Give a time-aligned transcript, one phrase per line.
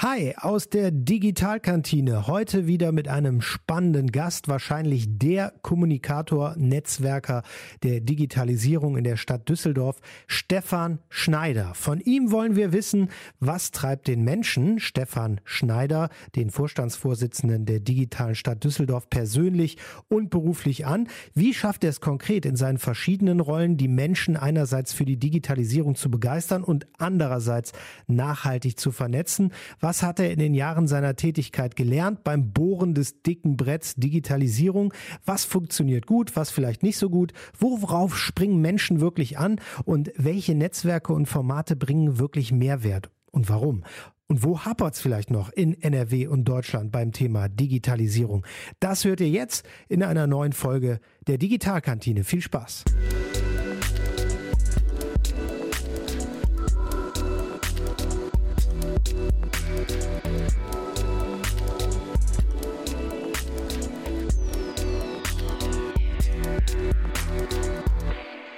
[0.00, 2.28] Hi aus der Digitalkantine.
[2.28, 7.42] Heute wieder mit einem spannenden Gast, wahrscheinlich der Kommunikator, Netzwerker
[7.82, 11.74] der Digitalisierung in der Stadt Düsseldorf, Stefan Schneider.
[11.74, 13.08] Von ihm wollen wir wissen,
[13.40, 20.86] was treibt den Menschen, Stefan Schneider, den Vorstandsvorsitzenden der digitalen Stadt Düsseldorf, persönlich und beruflich
[20.86, 21.08] an.
[21.34, 25.96] Wie schafft er es konkret in seinen verschiedenen Rollen, die Menschen einerseits für die Digitalisierung
[25.96, 27.72] zu begeistern und andererseits
[28.06, 29.52] nachhaltig zu vernetzen?
[29.80, 34.92] Was hat er in den Jahren seiner Tätigkeit gelernt beim Bohren des dicken Bretts Digitalisierung?
[35.24, 37.32] Was funktioniert gut, was vielleicht nicht so gut?
[37.58, 39.60] Worauf springen Menschen wirklich an?
[39.84, 43.10] Und welche Netzwerke und Formate bringen wirklich Mehrwert?
[43.30, 43.84] Und warum?
[44.26, 48.44] Und wo hapert es vielleicht noch in NRW und Deutschland beim Thema Digitalisierung?
[48.78, 52.24] Das hört ihr jetzt in einer neuen Folge der Digitalkantine.
[52.24, 52.84] Viel Spaß!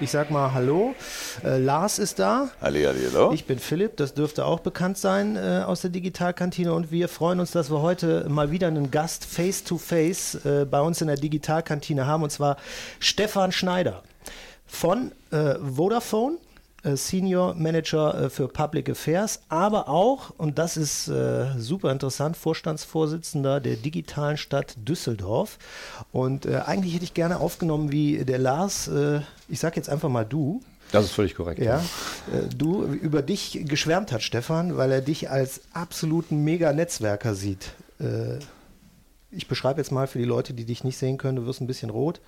[0.02, 0.94] Ich sag mal Hallo.
[1.44, 2.48] Äh, Lars ist da.
[2.62, 3.32] Halli, halli, hallo.
[3.34, 6.72] Ich bin Philipp, das dürfte auch bekannt sein äh, aus der Digitalkantine.
[6.72, 10.64] Und wir freuen uns, dass wir heute mal wieder einen Gast face to face äh,
[10.64, 12.22] bei uns in der Digitalkantine haben.
[12.22, 12.56] Und zwar
[12.98, 14.02] Stefan Schneider
[14.66, 16.38] von äh, Vodafone.
[16.82, 22.36] Äh, Senior Manager äh, für Public Affairs, aber auch, und das ist äh, super interessant,
[22.36, 25.58] Vorstandsvorsitzender der digitalen Stadt Düsseldorf.
[26.10, 30.08] Und äh, eigentlich hätte ich gerne aufgenommen, wie der Lars, äh, ich sage jetzt einfach
[30.08, 30.62] mal du.
[30.92, 31.60] Das ist völlig korrekt.
[31.60, 31.80] Ja,
[32.56, 37.74] du über dich geschwärmt hat, Stefan, weil er dich als absoluten Mega-Netzwerker sieht
[39.30, 41.66] ich beschreibe jetzt mal für die Leute, die dich nicht sehen können, du wirst ein
[41.66, 42.20] bisschen rot.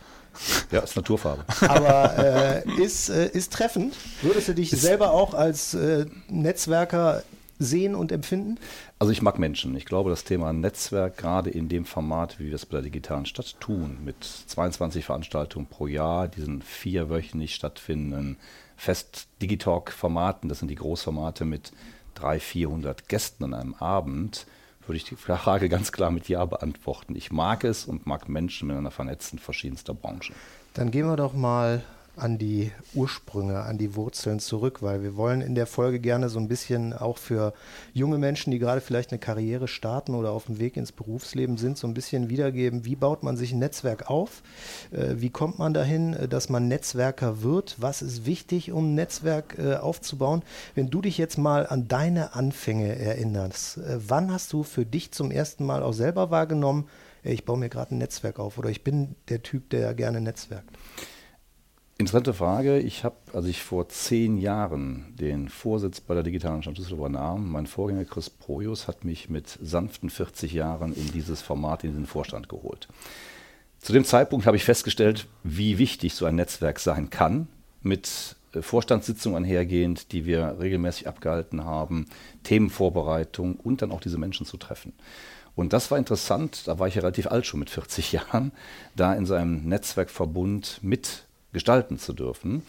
[0.71, 1.45] Ja, ist Naturfarbe.
[1.61, 2.19] Aber
[2.67, 3.95] äh, ist, äh, ist treffend.
[4.23, 7.23] Würdest du dich ist selber auch als äh, Netzwerker
[7.59, 8.59] sehen und empfinden?
[8.99, 9.77] Also ich mag Menschen.
[9.77, 13.27] Ich glaube, das Thema Netzwerk, gerade in dem Format, wie wir es bei der digitalen
[13.27, 18.37] Stadt tun, mit 22 Veranstaltungen pro Jahr, diesen vierwöchentlich stattfindenden
[18.77, 21.73] Fest-Digitalk-Formaten, das sind die Großformate mit
[22.15, 24.47] 300, 400 Gästen an einem Abend,
[24.87, 27.15] würde ich die Frage ganz klar mit Ja beantworten.
[27.17, 30.35] Ich mag es und mag Menschen miteinander vernetzen verschiedenster Branchen.
[30.75, 31.83] Dann gehen wir doch mal
[32.17, 36.39] an die Ursprünge, an die Wurzeln zurück, weil wir wollen in der Folge gerne so
[36.39, 37.55] ein bisschen auch für
[37.95, 41.79] junge Menschen, die gerade vielleicht eine Karriere starten oder auf dem Weg ins Berufsleben sind,
[41.79, 44.43] so ein bisschen wiedergeben, wie baut man sich ein Netzwerk auf,
[44.91, 48.95] äh, wie kommt man dahin, äh, dass man Netzwerker wird, was ist wichtig, um ein
[48.95, 50.43] Netzwerk äh, aufzubauen.
[50.75, 55.31] Wenn du dich jetzt mal an deine Anfänge erinnerst, wann hast du für dich zum
[55.31, 56.89] ersten Mal auch selber wahrgenommen,
[57.25, 60.69] ich baue mir gerade ein Netzwerk auf oder ich bin der Typ, der gerne netzwerkt?
[62.03, 62.81] Interessante Frage.
[62.81, 67.49] Ich habe, als ich vor zehn Jahren den Vorsitz bei der digitalen Stadt Düsseldorf übernahm,
[67.49, 72.07] mein Vorgänger Chris Projus hat mich mit sanften 40 Jahren in dieses Format, in den
[72.07, 72.89] Vorstand geholt.
[73.79, 77.47] Zu dem Zeitpunkt habe ich festgestellt, wie wichtig so ein Netzwerk sein kann,
[77.83, 82.07] mit äh, Vorstandssitzungen einhergehend, die wir regelmäßig abgehalten haben,
[82.43, 84.93] Themenvorbereitung und dann auch diese Menschen zu treffen.
[85.55, 88.51] Und das war interessant, da war ich ja relativ alt schon mit 40 Jahren,
[88.97, 92.63] da in seinem Netzwerkverbund mit gestalten zu dürfen.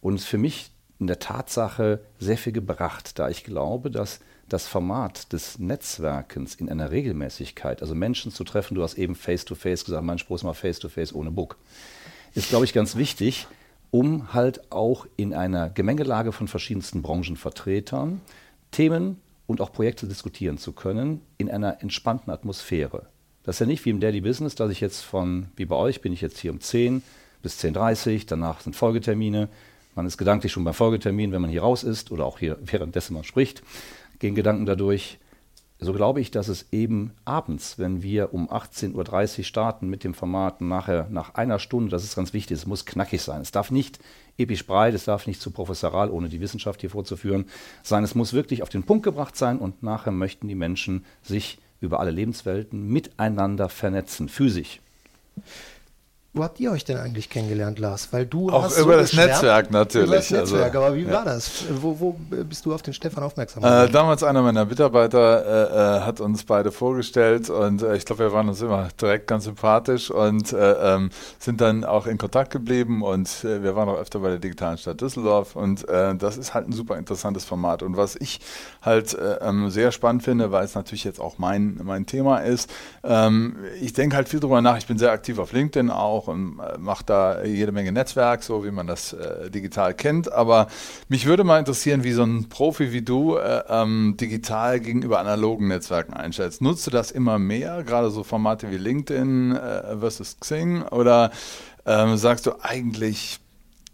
[0.00, 5.32] Und für mich in der Tatsache sehr viel gebracht, da ich glaube, dass das Format
[5.32, 10.04] des Netzwerkens in einer Regelmäßigkeit, also Menschen zu treffen, du hast eben Face-to-Face -face gesagt,
[10.04, 11.56] mein Spruch ist mal Face-to-Face -face ohne Book,
[12.34, 13.46] ist, glaube ich, ganz wichtig,
[13.90, 18.20] um halt auch in einer Gemengelage von verschiedensten Branchenvertretern
[18.70, 23.06] Themen und auch Projekte diskutieren zu können in einer entspannten Atmosphäre.
[23.44, 26.00] Das ist ja nicht wie im Daily Business, dass ich jetzt von, wie bei euch,
[26.00, 27.02] bin ich jetzt hier um 10,
[27.44, 29.48] bis 10.30 Uhr, danach sind Folgetermine.
[29.94, 33.14] Man ist gedanklich schon beim Folgetermin, wenn man hier raus ist oder auch hier währenddessen
[33.14, 33.62] man spricht,
[34.18, 35.18] gehen Gedanken dadurch.
[35.78, 40.14] So glaube ich, dass es eben abends, wenn wir um 18.30 Uhr starten mit dem
[40.14, 43.42] Format, nachher nach einer Stunde, das ist ganz wichtig, es muss knackig sein.
[43.42, 43.98] Es darf nicht
[44.38, 47.44] episch breit, es darf nicht zu professoral, ohne die Wissenschaft hier vorzuführen,
[47.82, 48.04] sein.
[48.04, 52.00] Es muss wirklich auf den Punkt gebracht sein und nachher möchten die Menschen sich über
[52.00, 54.80] alle Lebenswelten miteinander vernetzen, physisch.
[56.36, 58.12] Wo habt ihr euch denn eigentlich kennengelernt, Lars?
[58.12, 60.08] Weil du auch hast über so das Netzwerk natürlich.
[60.08, 61.12] Über das Netzwerk, also, aber wie ja.
[61.12, 61.64] war das?
[61.80, 63.88] Wo, wo, bist du auf den Stefan aufmerksam geworden?
[63.88, 68.24] Äh, damals einer meiner Mitarbeiter äh, äh, hat uns beide vorgestellt und äh, ich glaube,
[68.24, 72.50] wir waren uns immer direkt ganz sympathisch und äh, ähm, sind dann auch in Kontakt
[72.50, 76.54] geblieben und äh, wir waren auch öfter bei der digitalen Stadt Düsseldorf und das ist
[76.54, 78.40] halt ein super interessantes Format und was ich
[78.82, 82.70] halt ähm, sehr spannend finde, weil es natürlich jetzt auch mein, mein Thema ist,
[83.04, 86.28] ähm, ich denke halt viel drüber nach, ich bin sehr aktiv auf LinkedIn auch auch
[86.28, 90.32] und äh, macht da jede Menge Netzwerk, so wie man das äh, digital kennt.
[90.32, 90.68] Aber
[91.08, 95.68] mich würde mal interessieren, wie so ein Profi wie du äh, ähm, digital gegenüber analogen
[95.68, 96.62] Netzwerken einschätzt.
[96.62, 100.82] Nutzt du das immer mehr, gerade so Formate wie LinkedIn äh, versus Xing?
[100.82, 101.30] Oder
[101.86, 103.40] ähm, sagst du eigentlich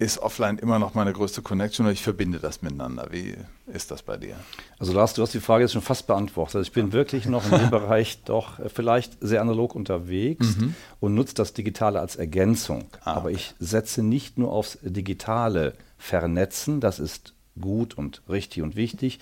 [0.00, 3.08] ist offline immer noch meine größte Connection und ich verbinde das miteinander.
[3.10, 3.34] Wie
[3.66, 4.34] ist das bei dir?
[4.78, 6.56] Also Lars, du hast die Frage jetzt schon fast beantwortet.
[6.56, 10.74] Also ich bin wirklich noch in dem Bereich doch äh, vielleicht sehr analog unterwegs mhm.
[11.00, 12.86] und nutze das Digitale als Ergänzung.
[13.04, 18.76] Ah, Aber ich setze nicht nur aufs digitale Vernetzen, das ist gut und richtig und
[18.76, 19.20] wichtig.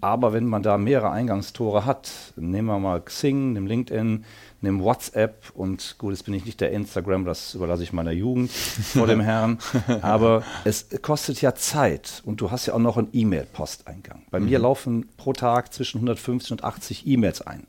[0.00, 4.24] Aber wenn man da mehrere Eingangstore hat, nehmen wir mal Xing, nehmen LinkedIn,
[4.60, 8.50] nimm WhatsApp und gut, jetzt bin ich nicht der Instagram, das überlasse ich meiner Jugend
[8.50, 9.58] vor dem Herrn,
[10.02, 14.22] aber es kostet ja Zeit und du hast ja auch noch einen E-Mail-Posteingang.
[14.30, 14.46] Bei mhm.
[14.46, 17.66] mir laufen pro Tag zwischen 150 und 80 E-Mails ein.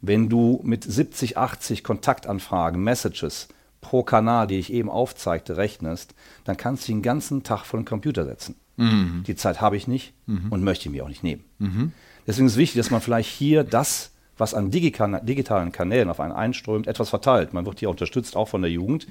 [0.00, 3.48] Wenn du mit 70, 80 Kontaktanfragen, Messages
[3.80, 6.14] pro Kanal, die ich eben aufzeigte, rechnest,
[6.44, 8.56] dann kannst du den ganzen Tag vor den Computer setzen.
[8.76, 9.24] Mhm.
[9.26, 10.50] Die Zeit habe ich nicht mhm.
[10.50, 11.44] und möchte ich mir auch nicht nehmen.
[11.58, 11.92] Mhm.
[12.26, 16.32] Deswegen ist es wichtig, dass man vielleicht hier das was an digitalen Kanälen auf einen
[16.32, 17.52] einströmt, etwas verteilt.
[17.52, 19.06] Man wird hier unterstützt, auch von der Jugend,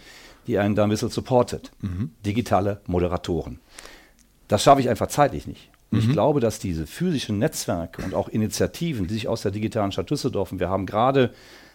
[0.47, 1.71] die einen da ein bisschen supportet.
[1.81, 2.11] Mhm.
[2.25, 3.59] Digitale Moderatoren.
[4.47, 5.69] Das schaffe ich einfach zeitlich nicht.
[5.91, 6.09] Und mhm.
[6.09, 10.09] ich glaube, dass diese physischen Netzwerke und auch Initiativen, die sich aus der digitalen Stadt
[10.09, 11.31] Düsseldorf, und wir haben gerade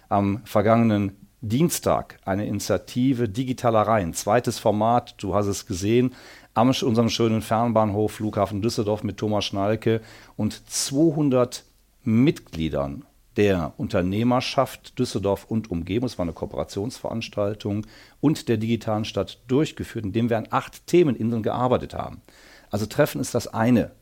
[0.08, 6.14] am vergangenen Dienstag eine Initiative Digitaler Rhein, zweites Format, du hast es gesehen,
[6.54, 10.00] am unserem schönen Fernbahnhof Flughafen Düsseldorf mit Thomas Schnalke
[10.36, 11.64] und 200
[12.02, 13.04] Mitgliedern
[13.36, 17.86] der Unternehmerschaft Düsseldorf und Umgebung, es war eine Kooperationsveranstaltung,
[18.20, 22.22] und der digitalen Stadt durchgeführt, indem wir an acht Themeninseln gearbeitet haben.
[22.70, 23.92] Also Treffen ist das eine.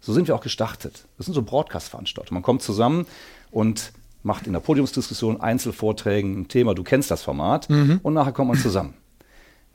[0.00, 1.06] So sind wir auch gestartet.
[1.16, 2.36] Das sind so Broadcast-Veranstaltungen.
[2.36, 3.06] Man kommt zusammen
[3.50, 3.92] und
[4.22, 8.00] macht in der Podiumsdiskussion Einzelvorträgen ein Thema, du kennst das Format, mhm.
[8.02, 8.94] und nachher kommt man zusammen.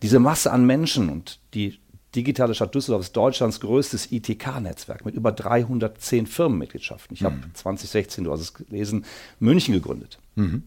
[0.01, 1.79] Diese Masse an Menschen und die
[2.15, 7.15] digitale Stadt Düsseldorf ist Deutschlands größtes ITK-Netzwerk mit über 310 Firmenmitgliedschaften.
[7.15, 7.25] Ich mhm.
[7.25, 9.05] habe 2016, du hast es gelesen,
[9.39, 10.19] München gegründet.
[10.35, 10.63] Mhm.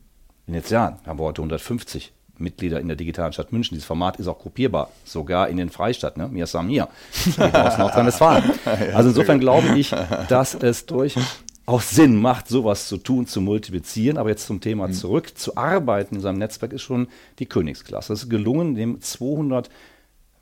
[0.47, 3.75] In jetzt Jahren haben wir heute 150 Mitglieder in der digitalen Stadt München.
[3.75, 6.29] Dieses Format ist auch kopierbar, sogar in den Freistadt, ne?
[6.29, 6.89] Mir Samir,
[7.27, 8.45] aus Nordrhein-Westfalen.
[8.95, 9.95] Also insofern glaube ich,
[10.29, 14.19] dass es durchaus Sinn macht, sowas zu tun, zu multiplizieren.
[14.19, 14.93] Aber jetzt zum Thema mhm.
[14.93, 15.37] zurück.
[15.39, 17.09] Zu arbeiten in seinem Netzwerk ist schon
[17.39, 18.13] die Königsklasse.
[18.13, 19.71] Es ist gelungen, dem 200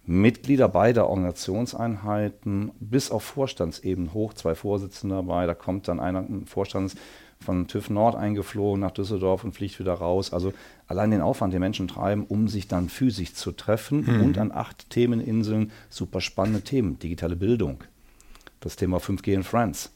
[0.06, 5.46] Mitglieder beider Organisationseinheiten bis auf Vorstandsebene hoch, zwei Vorsitzende dabei.
[5.46, 6.94] Da kommt dann einer Vorstands
[7.40, 10.32] von TÜV Nord eingeflogen nach Düsseldorf und fliegt wieder raus.
[10.32, 10.52] Also
[10.88, 14.24] allein den Aufwand, den Menschen treiben, um sich dann physisch zu treffen mhm.
[14.24, 16.98] und an acht Themeninseln super spannende Themen.
[16.98, 17.82] Digitale Bildung,
[18.60, 19.90] das Thema 5G in France,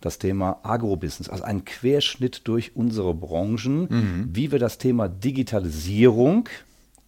[0.00, 4.28] das Thema Agrobusiness, also ein Querschnitt durch unsere Branchen, mhm.
[4.32, 6.48] wie wir das Thema Digitalisierung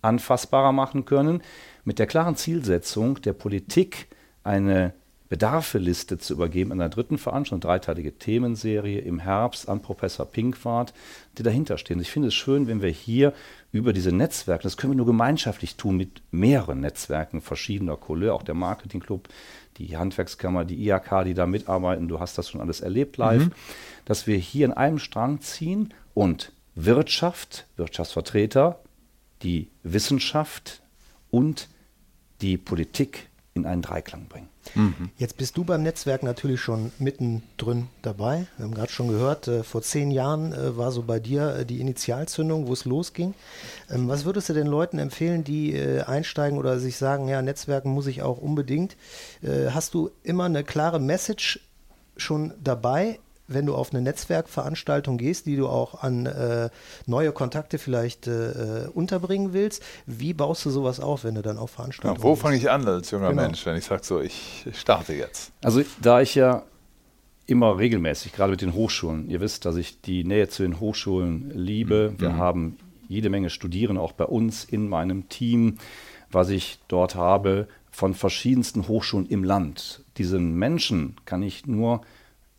[0.03, 1.43] anfassbarer machen können
[1.85, 4.09] mit der klaren Zielsetzung der Politik
[4.45, 4.95] eine
[5.33, 10.93] Bedarfeliste zu übergeben an der dritten Veranstaltung, dreiteilige Themenserie im Herbst an Professor Pinkwart,
[11.39, 12.01] die dahinter stehen.
[12.01, 13.33] Ich finde es schön, wenn wir hier
[13.73, 18.43] über diese Netzwerke, das können wir nur gemeinschaftlich tun mit mehreren Netzwerken verschiedener Couleur, auch
[18.43, 19.27] der Marketingclub,
[19.79, 23.53] die Handwerkskammer, die IHK, die da mitarbeiten, du hast das schon alles erlebt live, mhm.
[24.05, 28.81] dass wir hier in einem Strang ziehen und Wirtschaft, Wirtschaftsvertreter,
[29.43, 30.83] die Wissenschaft
[31.31, 31.69] und
[32.43, 34.49] die Politik in einen Dreiklang bringen.
[34.75, 35.11] Mhm.
[35.19, 38.47] Jetzt bist du beim Netzwerk natürlich schon mittendrin dabei.
[38.57, 41.67] Wir haben gerade schon gehört, äh, vor zehn Jahren äh, war so bei dir äh,
[41.67, 43.35] die Initialzündung, wo es losging.
[43.91, 47.93] Ähm, was würdest du den Leuten empfehlen, die äh, einsteigen oder sich sagen, ja, Netzwerken
[47.93, 48.97] muss ich auch unbedingt?
[49.43, 51.61] Äh, hast du immer eine klare Message
[52.17, 53.19] schon dabei?
[53.49, 56.71] Wenn du auf eine Netzwerkveranstaltung gehst, die du auch an äh,
[57.07, 61.71] neue Kontakte vielleicht äh, unterbringen willst, wie baust du sowas auf, wenn du dann auf
[61.71, 63.43] Veranstaltungen ja, Wo fange ich an als junger genau.
[63.43, 65.53] Mensch, wenn ich sage so, ich starte jetzt?
[65.63, 66.63] Also da ich ja
[67.47, 71.51] immer regelmäßig, gerade mit den Hochschulen, ihr wisst, dass ich die Nähe zu den Hochschulen
[71.55, 72.13] liebe.
[72.13, 72.21] Mhm.
[72.21, 72.37] Wir mhm.
[72.37, 72.77] haben
[73.09, 75.79] jede Menge Studierende auch bei uns in meinem Team,
[76.31, 80.03] was ich dort habe, von verschiedensten Hochschulen im Land.
[80.17, 82.01] Diesen Menschen kann ich nur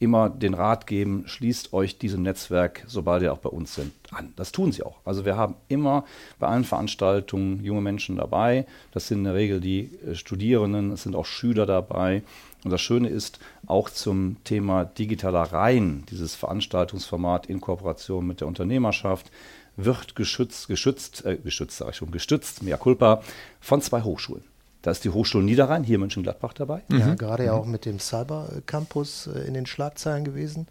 [0.04, 4.34] immer den Rat geben, schließt euch diesem Netzwerk, sobald ihr auch bei uns sind, an.
[4.36, 4.98] Das tun sie auch.
[5.06, 6.06] Also wir haben immer
[6.40, 8.66] bei allen Veranstaltungen junge Menschen dabei.
[8.92, 12.24] Das sind in der Regel die äh, Studierenden, es sind auch Schüler dabei.
[12.64, 18.48] Und das Schöne ist, auch zum Thema digitaler Reihen, dieses Veranstaltungsformat in Kooperation mit der
[18.48, 19.32] Unternehmerschaft,
[19.76, 23.22] wird geschützt, geschützt, äh, geschützt, sage ich schon, gestützt, mea culpa,
[23.60, 24.44] von zwei Hochschulen.
[24.84, 26.84] Da ist die Hochschule Niederrhein, hier in Mönchengladbach dabei.
[26.92, 27.16] Ja, mhm.
[27.16, 30.68] gerade ja auch mit dem Cyber Campus äh, in den Schlagzeilen gewesen,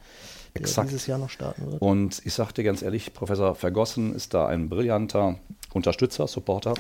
[0.55, 0.91] der Exakt.
[0.91, 1.81] dieses Jahr noch starten wird.
[1.81, 5.37] Und ich sagte ganz ehrlich, Professor Vergossen ist da ein brillanter
[5.73, 6.75] Unterstützer, Supporter.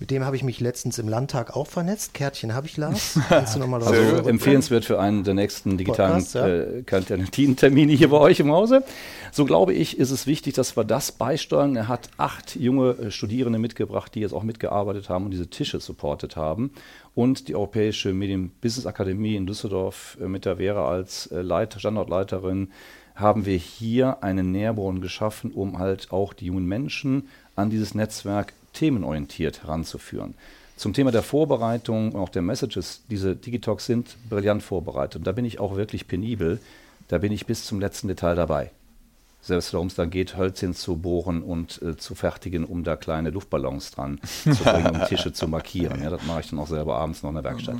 [0.00, 2.14] Mit dem habe ich mich letztens im Landtag auch vernetzt.
[2.14, 3.18] Kärtchen habe ich, Lars.
[3.28, 6.46] Kannst du nochmal also empfehlenswert für einen der nächsten digitalen ja.
[6.46, 8.84] äh, Kantinentermine hier bei euch im Hause.
[9.32, 11.74] So glaube ich, ist es wichtig, dass wir das beisteuern.
[11.74, 15.80] Er hat acht junge äh, Studierende mitgebracht, die jetzt auch mitgearbeitet haben und diese Tische
[15.80, 16.70] supportet haben.
[17.16, 22.70] Und die Europäische Medien Business Akademie in Düsseldorf äh, mit der Vera als Leit Standortleiterin
[23.16, 28.52] haben wir hier einen Nährboden geschaffen, um halt auch die jungen Menschen an dieses Netzwerk
[28.72, 30.34] themenorientiert heranzuführen.
[30.76, 35.16] Zum Thema der Vorbereitung und auch der Messages, diese Digitalks sind brillant vorbereitet.
[35.16, 36.60] Und da bin ich auch wirklich penibel.
[37.08, 38.70] Da bin ich bis zum letzten Detail dabei.
[39.40, 43.30] Selbst darum es dann geht, Hölzchen zu bohren und äh, zu fertigen, um da kleine
[43.30, 46.02] Luftballons dran zu bringen, um Tische zu markieren.
[46.02, 47.76] Ja, das mache ich dann auch selber abends noch in der Werkstatt.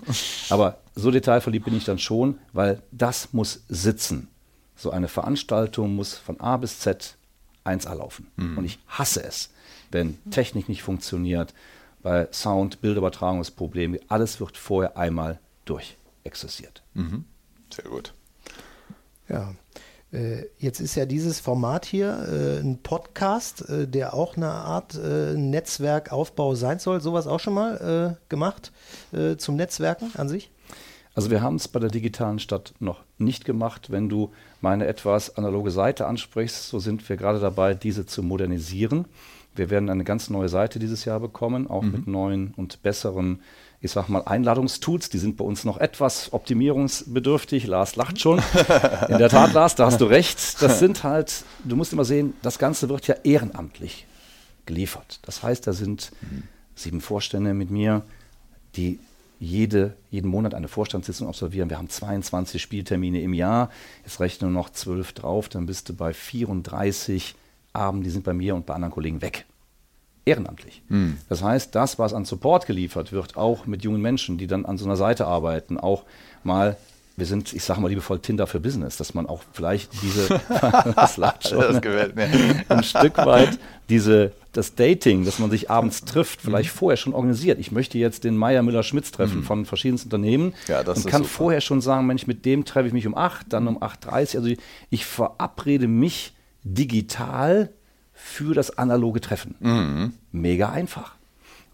[0.50, 4.28] Aber so detailverliebt bin ich dann schon, weil das muss sitzen.
[4.76, 7.16] So eine Veranstaltung muss von A bis Z
[7.64, 8.28] 1A laufen.
[8.36, 8.58] Mhm.
[8.58, 9.50] Und ich hasse es,
[9.90, 11.54] wenn Technik nicht funktioniert,
[12.02, 16.82] bei Sound, Bildübertragungsprobleme, alles wird vorher einmal durchexerziert.
[16.94, 17.24] Mhm.
[17.70, 18.14] Sehr gut.
[19.28, 19.54] Ja.
[20.10, 24.94] Äh, jetzt ist ja dieses Format hier äh, ein Podcast, äh, der auch eine Art
[24.94, 27.02] äh, Netzwerkaufbau sein soll.
[27.02, 28.72] Sowas auch schon mal äh, gemacht
[29.12, 30.50] äh, zum Netzwerken an sich?
[31.14, 33.90] Also wir haben es bei der digitalen Stadt noch nicht gemacht.
[33.90, 39.04] Wenn du meine etwas analoge Seite ansprichst, so sind wir gerade dabei, diese zu modernisieren.
[39.58, 41.92] Wir werden eine ganz neue Seite dieses Jahr bekommen, auch mhm.
[41.92, 43.40] mit neuen und besseren,
[43.80, 45.10] ich sag mal, Einladungstools.
[45.10, 47.66] Die sind bei uns noch etwas optimierungsbedürftig.
[47.66, 48.38] Lars lacht schon.
[49.08, 50.62] In der Tat, Lars, da hast du recht.
[50.62, 54.06] Das sind halt, du musst immer sehen, das Ganze wird ja ehrenamtlich
[54.66, 55.20] geliefert.
[55.22, 56.44] Das heißt, da sind mhm.
[56.74, 58.02] sieben Vorstände mit mir,
[58.76, 58.98] die
[59.40, 61.70] jede, jeden Monat eine Vorstandssitzung absolvieren.
[61.70, 63.70] Wir haben 22 Spieltermine im Jahr.
[64.04, 67.34] Jetzt rechne noch zwölf drauf, dann bist du bei 34
[67.78, 69.46] Abenden, die sind bei mir und bei anderen Kollegen weg.
[70.24, 70.82] Ehrenamtlich.
[70.88, 71.18] Mhm.
[71.28, 74.76] Das heißt, das, was an Support geliefert wird, auch mit jungen Menschen, die dann an
[74.76, 76.04] so einer Seite arbeiten, auch
[76.44, 76.76] mal
[77.18, 80.28] wir sind, ich sage mal liebevoll Tinder für Business, dass man auch vielleicht diese,
[80.94, 81.16] das
[81.48, 82.28] schon, das gefällt mir.
[82.68, 83.58] ein Stück weit
[83.88, 86.78] diese, das Dating, dass man sich abends trifft, vielleicht mhm.
[86.78, 87.58] vorher schon organisiert.
[87.58, 89.44] Ich möchte jetzt den Meier Müller-Schmitz treffen mhm.
[89.44, 91.24] von verschiedensten Unternehmen ja, und kann super.
[91.24, 94.46] vorher schon sagen, Mensch, mit dem treffe ich mich um 8, dann um 8.30 Also
[94.46, 94.58] ich,
[94.90, 96.34] ich verabrede mich
[96.74, 97.70] digital
[98.12, 99.54] für das analoge Treffen.
[99.60, 100.12] Mhm.
[100.32, 101.14] Mega einfach.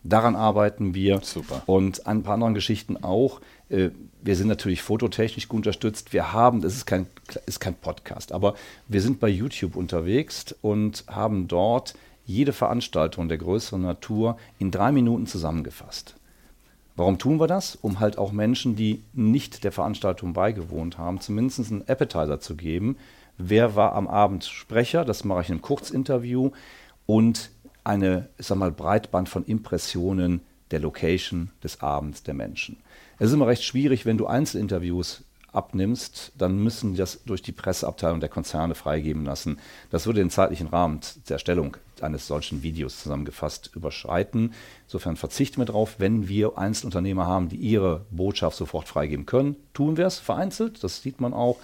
[0.02, 1.20] Daran arbeiten wir.
[1.22, 1.62] Super.
[1.66, 3.40] Und an ein paar anderen Geschichten auch.
[3.70, 3.90] Äh,
[4.22, 6.12] wir sind natürlich fototechnisch gut unterstützt.
[6.12, 7.06] Wir haben, das ist kein,
[7.46, 8.54] ist kein Podcast, aber
[8.88, 11.94] wir sind bei YouTube unterwegs und haben dort
[12.26, 16.14] jede Veranstaltung der größeren Natur in drei Minuten zusammengefasst.
[16.96, 17.76] Warum tun wir das?
[17.76, 22.96] Um halt auch Menschen, die nicht der Veranstaltung beigewohnt haben, zumindest einen Appetizer zu geben.
[23.38, 25.04] Wer war am Abend Sprecher?
[25.04, 26.50] Das mache ich in einem Kurzinterview.
[27.06, 27.50] Und
[27.82, 32.78] eine, ich sag mal, Breitband von Impressionen der Location des Abends der Menschen.
[33.18, 35.22] Es ist immer recht schwierig, wenn du Einzelinterviews
[35.52, 39.58] abnimmst, dann müssen die das durch die Presseabteilung der Konzerne freigeben lassen.
[39.90, 44.52] Das würde den zeitlichen Rahmen der Erstellung eines solchen Videos zusammengefasst überschreiten.
[44.86, 49.96] Insofern verzichten wir darauf, wenn wir Einzelunternehmer haben, die ihre Botschaft sofort freigeben können, tun
[49.96, 51.58] wir es vereinzelt, das sieht man auch.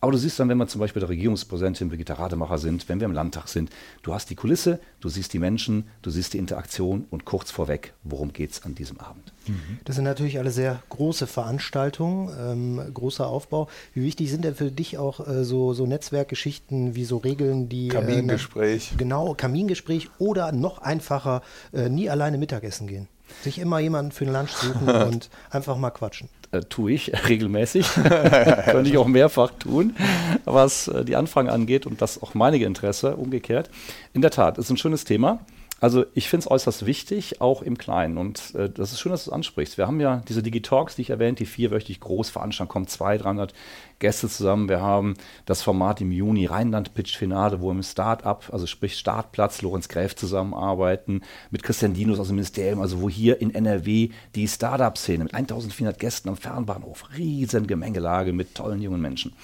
[0.00, 3.06] Aber du siehst dann, wenn wir zum Beispiel der Regierungspräsidentin Brigitte Rademacher sind, wenn wir
[3.06, 3.70] im Landtag sind,
[4.02, 7.94] du hast die Kulisse, du siehst die Menschen, du siehst die Interaktion und kurz vorweg,
[8.04, 9.32] worum geht es an diesem Abend.
[9.46, 9.78] Mhm.
[9.84, 13.68] Das sind natürlich alle sehr große Veranstaltungen, ähm, großer Aufbau.
[13.94, 17.88] Wie wichtig sind denn für dich auch äh, so, so Netzwerkgeschichten wie so Regeln, die.
[17.88, 18.92] Äh, Kamingespräch.
[18.92, 23.08] Äh, genau, Kamingespräch oder noch einfacher, äh, nie alleine Mittagessen gehen.
[23.42, 26.28] Sich immer jemanden für den Lunch suchen und einfach mal quatschen.
[26.52, 27.86] Äh, tue ich regelmäßig.
[27.94, 29.96] Könnte ich auch mehrfach tun,
[30.44, 33.70] was äh, die Anfragen angeht und das auch meine Interesse umgekehrt.
[34.12, 35.40] In der Tat, ist ein schönes Thema.
[35.78, 38.16] Also ich finde es äußerst wichtig, auch im Kleinen.
[38.16, 39.76] Und äh, das ist schön, dass du es ansprichst.
[39.76, 43.54] Wir haben ja diese Digitalks, die ich erwähnt, die vierwöchig groß veranstalten, kommen 200, 300
[43.98, 44.70] Gäste zusammen.
[44.70, 50.16] Wir haben das Format im Juni Rheinland-Pitch-Finale, wo im Start-up, also sprich Startplatz, Lorenz Gräf
[50.16, 55.34] zusammenarbeiten, mit Christian Dinos aus dem Ministerium, also wo hier in NRW die Start-up-Szene mit
[55.34, 59.34] 1400 Gästen am Fernbahnhof, riesen Gemengelage mit tollen jungen Menschen.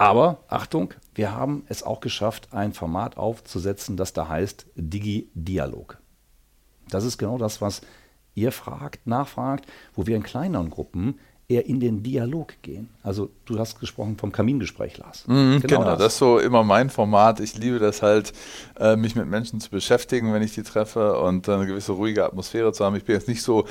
[0.00, 5.98] Aber Achtung, wir haben es auch geschafft, ein Format aufzusetzen, das da heißt Digi-Dialog.
[6.88, 7.82] Das ist genau das, was
[8.34, 12.88] ihr fragt, nachfragt, wo wir in kleineren Gruppen eher in den Dialog gehen.
[13.02, 15.26] Also du hast gesprochen vom Kamingespräch, Lars.
[15.26, 15.98] Mhm, genau, genau das.
[15.98, 16.12] das.
[16.14, 17.40] ist so immer mein Format.
[17.40, 18.32] Ich liebe das halt,
[18.78, 22.72] äh, mich mit Menschen zu beschäftigen, wenn ich die treffe und eine gewisse ruhige Atmosphäre
[22.72, 22.96] zu haben.
[22.96, 23.66] Ich bin jetzt nicht so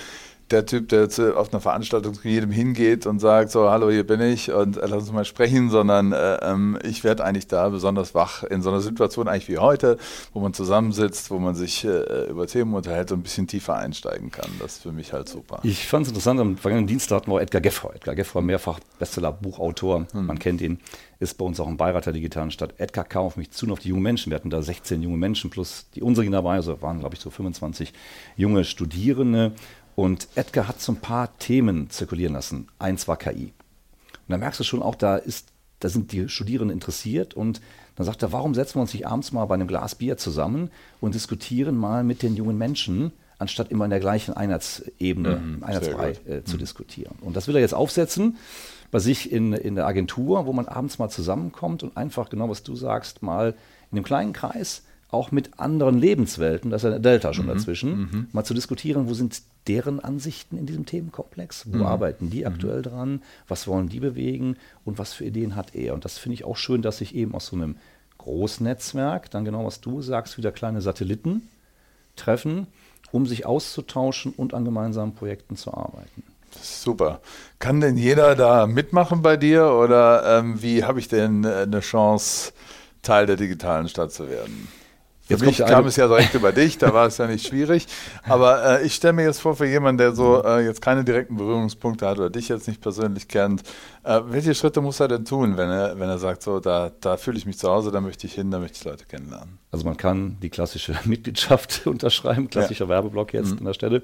[0.51, 4.05] der Typ, der jetzt auf einer Veranstaltung zu jedem hingeht und sagt, so, hallo, hier
[4.05, 7.69] bin ich und äh, lass uns mal sprechen, sondern äh, ähm, ich werde eigentlich da
[7.69, 9.97] besonders wach in so einer Situation eigentlich wie heute,
[10.33, 14.31] wo man zusammensitzt, wo man sich äh, über Themen unterhält und ein bisschen tiefer einsteigen
[14.31, 14.49] kann.
[14.59, 15.59] Das ist für mich halt super.
[15.63, 17.95] Ich fand es interessant, am vergangenen Dienstag hatten wir Edgar Geffroy.
[17.95, 20.25] Edgar Geffroy, mehrfach Bestseller-Buchautor, hm.
[20.25, 20.79] man kennt ihn,
[21.19, 22.75] ist bei uns auch im Beirat der digitalen Stadt.
[22.77, 24.31] Edgar kam auf mich zu und auf die jungen Menschen.
[24.31, 27.29] Wir hatten da 16 junge Menschen plus die unseren dabei, also waren, glaube ich, so
[27.29, 27.93] 25
[28.37, 29.53] junge Studierende.
[29.99, 32.69] Und Edgar hat so ein paar Themen zirkulieren lassen.
[32.79, 33.51] Eins war KI.
[33.51, 35.49] Und da merkst du schon auch, da, ist,
[35.81, 37.59] da sind die Studierenden interessiert und
[37.97, 40.71] dann sagt er, warum setzen wir uns nicht abends mal bei einem Glas Bier zusammen
[41.01, 46.11] und diskutieren mal mit den jungen Menschen, anstatt immer in der gleichen Einheitsebene, mhm, Einheitsbrei
[46.11, 46.59] äh, zu mhm.
[46.59, 47.15] diskutieren.
[47.19, 48.37] Und das will er jetzt aufsetzen
[48.91, 52.63] bei sich in, in der Agentur, wo man abends mal zusammenkommt und einfach genau, was
[52.63, 53.53] du sagst, mal
[53.91, 57.49] in einem kleinen Kreis auch mit anderen Lebenswelten, da ist ja eine Delta schon mhm.
[57.49, 58.27] dazwischen, mhm.
[58.31, 61.85] mal zu diskutieren, wo sind deren Ansichten in diesem Themenkomplex, wo mhm.
[61.85, 62.83] arbeiten die aktuell mhm.
[62.83, 65.95] dran, was wollen die bewegen und was für Ideen hat er.
[65.95, 67.77] Und das finde ich auch schön, dass sich eben aus so einem
[68.19, 71.47] Großnetzwerk, dann genau was du sagst, wieder kleine Satelliten
[72.15, 72.67] treffen,
[73.11, 76.23] um sich auszutauschen und an gemeinsamen Projekten zu arbeiten.
[76.61, 77.21] Super.
[77.59, 81.79] Kann denn jeder da mitmachen bei dir oder ähm, wie habe ich denn äh, eine
[81.79, 82.53] Chance,
[83.01, 84.67] Teil der digitalen Stadt zu werden?
[85.29, 87.85] Jetzt mich kam es ja direkt über dich, da war es ja nicht schwierig.
[88.23, 91.37] Aber äh, ich stelle mir jetzt vor, für jemanden, der so äh, jetzt keine direkten
[91.37, 93.61] Berührungspunkte hat oder dich jetzt nicht persönlich kennt,
[94.03, 97.17] äh, welche Schritte muss er denn tun, wenn er, wenn er sagt, so, da, da
[97.17, 99.59] fühle ich mich zu Hause, da möchte ich hin, da möchte ich Leute kennenlernen?
[99.71, 102.89] Also man kann die klassische Mitgliedschaft unterschreiben, klassischer ja.
[102.89, 103.59] Werbeblock jetzt mhm.
[103.59, 104.01] an der Stelle.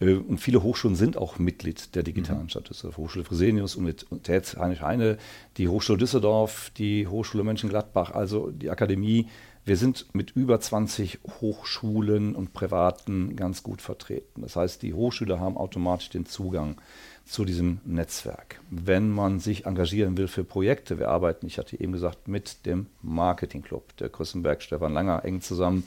[0.00, 0.24] Mhm.
[0.26, 2.48] Und viele Hochschulen sind auch Mitglied der digitalen mhm.
[2.48, 2.70] Stadt.
[2.70, 5.18] Das ist Hochschule Fresenius, Universität Heinrich Heine,
[5.58, 9.28] die Hochschule Düsseldorf, die Hochschule Mönchengladbach, also die Akademie
[9.64, 14.42] wir sind mit über 20 Hochschulen und Privaten ganz gut vertreten.
[14.42, 16.80] Das heißt, die Hochschüler haben automatisch den Zugang
[17.24, 18.60] zu diesem Netzwerk.
[18.70, 22.86] Wenn man sich engagieren will für Projekte, wir arbeiten, ich hatte eben gesagt, mit dem
[23.02, 25.84] Marketingclub, der Küssenberg, Stefan Langer eng zusammen,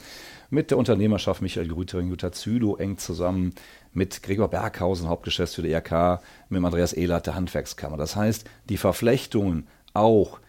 [0.49, 3.53] mit der Unternehmerschaft Michael Grütering, Jutta Zülow eng zusammen,
[3.91, 7.97] mit Gregor Berghausen, Hauptgeschäftsführer der IRK, mit Andreas Ehlert, der Handwerkskammer.
[7.97, 10.39] Das heißt, die Verflechtungen auch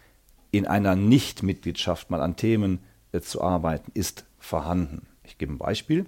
[0.52, 2.78] in einer Nichtmitgliedschaft mal an Themen
[3.22, 5.06] zu arbeiten, ist vorhanden.
[5.24, 6.06] Ich gebe ein Beispiel.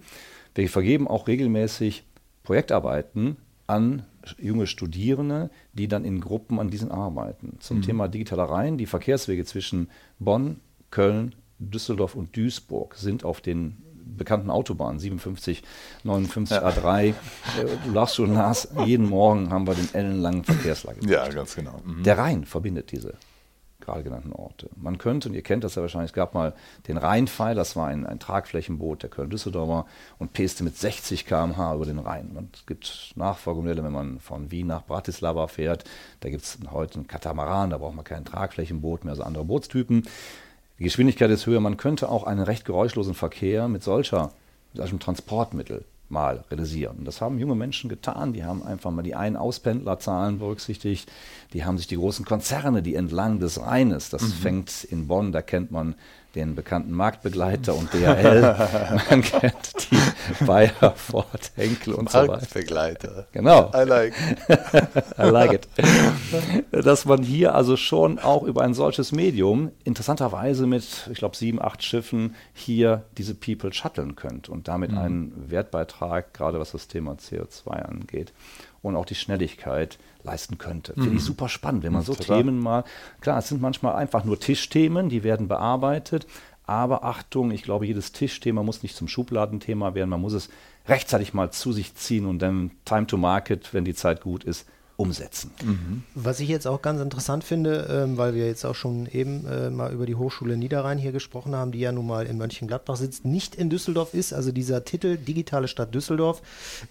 [0.54, 2.04] Wir vergeben auch regelmäßig
[2.42, 4.04] Projektarbeiten an
[4.38, 7.56] junge Studierende, die dann in Gruppen an diesen arbeiten.
[7.60, 7.82] Zum mhm.
[7.82, 8.78] Thema digitaler Rhein.
[8.78, 13.82] Die Verkehrswege zwischen Bonn, Köln, Düsseldorf und Duisburg sind auf den
[14.16, 15.62] bekannten Autobahnen 57,
[16.04, 16.68] 59, ja.
[16.68, 17.14] A3.
[17.84, 21.06] Du lachst schon, Lars, jeden Morgen haben wir den ellenlangen Verkehrslage.
[21.06, 21.80] Ja, ganz genau.
[21.84, 22.02] Mhm.
[22.02, 23.14] Der Rhein verbindet diese
[23.80, 24.68] gerade genannten Orte.
[24.76, 26.54] Man könnte, und ihr kennt das ja wahrscheinlich, es gab mal
[26.88, 29.86] den Rheinpfeil, das war ein, ein Tragflächenboot der Köln-Düsseldorfer
[30.18, 32.36] und peste mit 60 km/h über den Rhein.
[32.36, 35.84] Und es gibt Nachfolgemodelle, wenn man von Wien nach Bratislava fährt,
[36.20, 40.02] da gibt es heute einen Katamaran, da braucht man kein Tragflächenboot mehr, also andere Bootstypen.
[40.78, 44.32] Die Geschwindigkeit ist höher, man könnte auch einen recht geräuschlosen Verkehr mit solcher,
[44.72, 46.98] mit solchem Transportmittel mal realisieren.
[46.98, 48.32] Und das haben junge Menschen getan.
[48.32, 51.10] Die haben einfach mal die Ein-Auspendlerzahlen berücksichtigt.
[51.52, 54.32] Die haben sich die großen Konzerne, die entlang des Rheines, das mhm.
[54.32, 55.94] fängt in Bonn, da kennt man
[56.38, 58.42] den bekannten Marktbegleiter und DHL.
[59.10, 62.32] Man kennt die Bayer, Ford, Henkel und so weiter.
[62.32, 63.26] Marktbegleiter.
[63.32, 63.72] Genau.
[63.74, 64.14] I like.
[65.18, 65.68] I like it.
[66.70, 71.60] Dass man hier also schon auch über ein solches Medium interessanterweise mit, ich glaube, sieben,
[71.60, 74.98] acht Schiffen hier diese People shutteln könnt und damit mhm.
[74.98, 78.32] einen Wertbeitrag, gerade was das Thema CO2 angeht
[78.80, 80.92] und auch die Schnelligkeit leisten könnte.
[80.94, 81.26] Finde ich mhm.
[81.26, 82.38] super spannend, wenn man so Total.
[82.38, 82.84] Themen mal,
[83.20, 86.26] klar, es sind manchmal einfach nur Tischthemen, die werden bearbeitet,
[86.66, 90.50] aber Achtung, ich glaube, jedes Tischthema muss nicht zum Schubladenthema werden, man muss es
[90.86, 94.66] rechtzeitig mal zu sich ziehen und dann Time to Market, wenn die Zeit gut ist,
[94.96, 95.52] umsetzen.
[95.64, 96.02] Mhm.
[96.14, 99.70] Was ich jetzt auch ganz interessant finde, ähm, weil wir jetzt auch schon eben äh,
[99.70, 103.24] mal über die Hochschule Niederrhein hier gesprochen haben, die ja nun mal in Mönchengladbach sitzt,
[103.24, 104.32] nicht in Düsseldorf ist.
[104.32, 106.42] Also dieser Titel Digitale Stadt Düsseldorf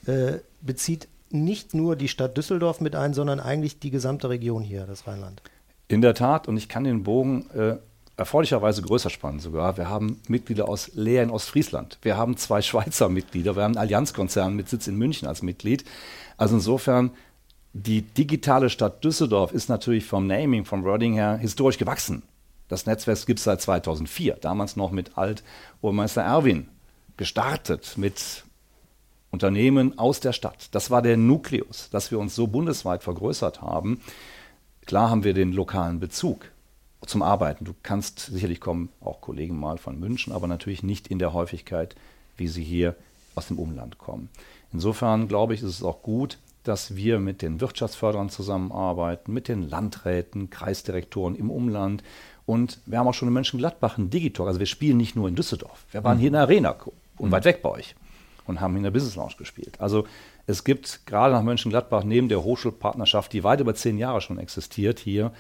[0.06, 4.86] äh, bezieht nicht nur die Stadt Düsseldorf mit ein, sondern eigentlich die gesamte Region hier,
[4.86, 5.42] das Rheinland.
[5.88, 7.78] In der Tat, und ich kann den Bogen äh,
[8.18, 9.78] erfreulicherweise größer spannen sogar.
[9.78, 12.00] Wir haben Mitglieder aus Leer in Ostfriesland.
[12.02, 13.56] Wir haben zwei Schweizer Mitglieder.
[13.56, 15.86] Wir haben einen Allianzkonzern mit Sitz in München als Mitglied.
[16.36, 17.12] Also insofern,
[17.74, 22.24] die digitale Stadt Düsseldorf ist natürlich vom Naming, vom Wording her historisch gewachsen.
[22.68, 26.68] Das Netzwerk gibt es seit 2004, damals noch mit Alt-Obermeister Erwin
[27.16, 28.44] gestartet, mit
[29.38, 30.70] Unternehmen aus der Stadt.
[30.72, 34.02] Das war der Nukleus, dass wir uns so bundesweit vergrößert haben.
[34.88, 36.50] Klar haben wir den lokalen Bezug
[37.06, 37.64] zum Arbeiten.
[37.64, 41.96] Du kannst sicherlich kommen, auch Kollegen mal von München, aber natürlich nicht in der Häufigkeit,
[42.36, 42.96] wie sie hier
[43.36, 44.30] aus dem Umland kommen.
[44.74, 49.70] Insofern glaube ich, ist es auch gut, dass wir mit den Wirtschaftsförderern zusammenarbeiten, mit den
[49.70, 52.04] Landräten, Kreisdirektoren im Umland.
[52.48, 54.48] Und wir haben auch schon in Mönchengladbach einen Digitalk.
[54.48, 55.86] Also wir spielen nicht nur in Düsseldorf.
[55.92, 56.22] Wir waren mhm.
[56.22, 56.76] hier in der Arena
[57.18, 57.32] und mhm.
[57.32, 57.94] weit weg bei euch
[58.48, 59.80] und haben in der Business Lounge gespielt.
[59.80, 60.06] Also
[60.46, 65.00] es gibt gerade nach Mönchengladbach neben der Hochschulpartnerschaft, die weit über zehn Jahre schon existiert,
[65.00, 65.32] hier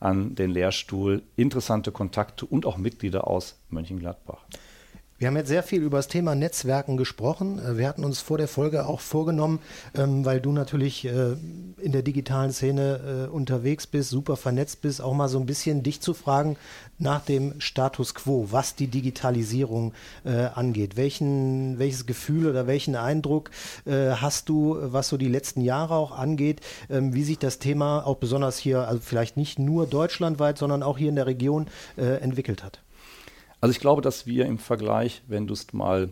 [0.00, 4.44] an den Lehrstuhl interessante Kontakte und auch Mitglieder aus Mönchengladbach.
[5.22, 7.60] Wir haben jetzt sehr viel über das Thema Netzwerken gesprochen.
[7.60, 9.60] Äh, wir hatten uns vor der Folge auch vorgenommen,
[9.94, 11.36] ähm, weil du natürlich äh,
[11.80, 15.84] in der digitalen Szene äh, unterwegs bist, super vernetzt bist, auch mal so ein bisschen
[15.84, 16.56] dich zu fragen
[16.98, 19.92] nach dem Status quo, was die Digitalisierung
[20.24, 20.96] angeht.
[20.96, 23.50] Welchen, welches Gefühl oder welchen Eindruck
[23.86, 28.18] hast du, was so die letzten Jahre auch angeht, ähm, wie sich das Thema auch
[28.18, 32.82] besonders hier, also vielleicht nicht nur deutschlandweit, sondern auch hier in der Region entwickelt hat?
[33.62, 36.10] Also ich glaube, dass wir im Vergleich, wenn du es mal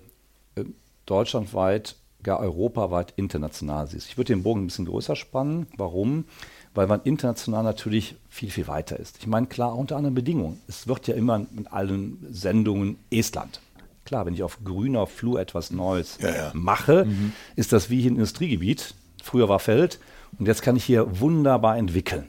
[0.55, 0.65] äh,
[1.05, 4.07] deutschlandweit, gar europaweit international siehst.
[4.09, 5.67] Ich würde den Bogen ein bisschen größer spannen.
[5.77, 6.27] Warum?
[6.75, 9.19] Weil man international natürlich viel, viel weiter ist.
[9.19, 10.61] Ich meine, klar, unter anderen Bedingungen.
[10.69, 13.61] Es wird ja immer in allen Sendungen Estland.
[14.05, 16.51] Klar, wenn ich auf grüner Flur etwas Neues ja, ja.
[16.55, 17.33] mache, mhm.
[17.57, 18.95] ist das wie hier ein Industriegebiet.
[19.25, 19.99] Früher war Feld
[20.39, 22.29] und jetzt kann ich hier wunderbar entwickeln.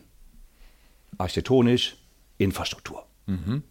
[1.20, 1.98] Architektonisch,
[2.40, 3.06] Infrastruktur.
[3.28, 3.62] Mhm.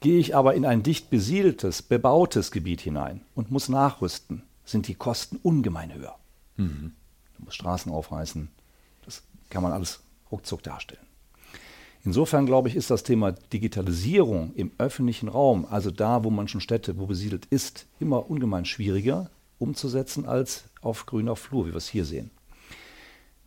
[0.00, 4.94] Gehe ich aber in ein dicht besiedeltes, bebautes Gebiet hinein und muss nachrüsten, sind die
[4.94, 6.16] Kosten ungemein höher.
[6.56, 6.92] Mhm.
[7.36, 8.48] Du musst Straßen aufreißen.
[9.04, 10.00] Das kann man alles
[10.32, 11.04] ruckzuck darstellen.
[12.02, 16.62] Insofern glaube ich, ist das Thema Digitalisierung im öffentlichen Raum, also da, wo man schon
[16.62, 21.88] Städte, wo besiedelt ist, immer ungemein schwieriger umzusetzen als auf grüner Flur, wie wir es
[21.88, 22.30] hier sehen.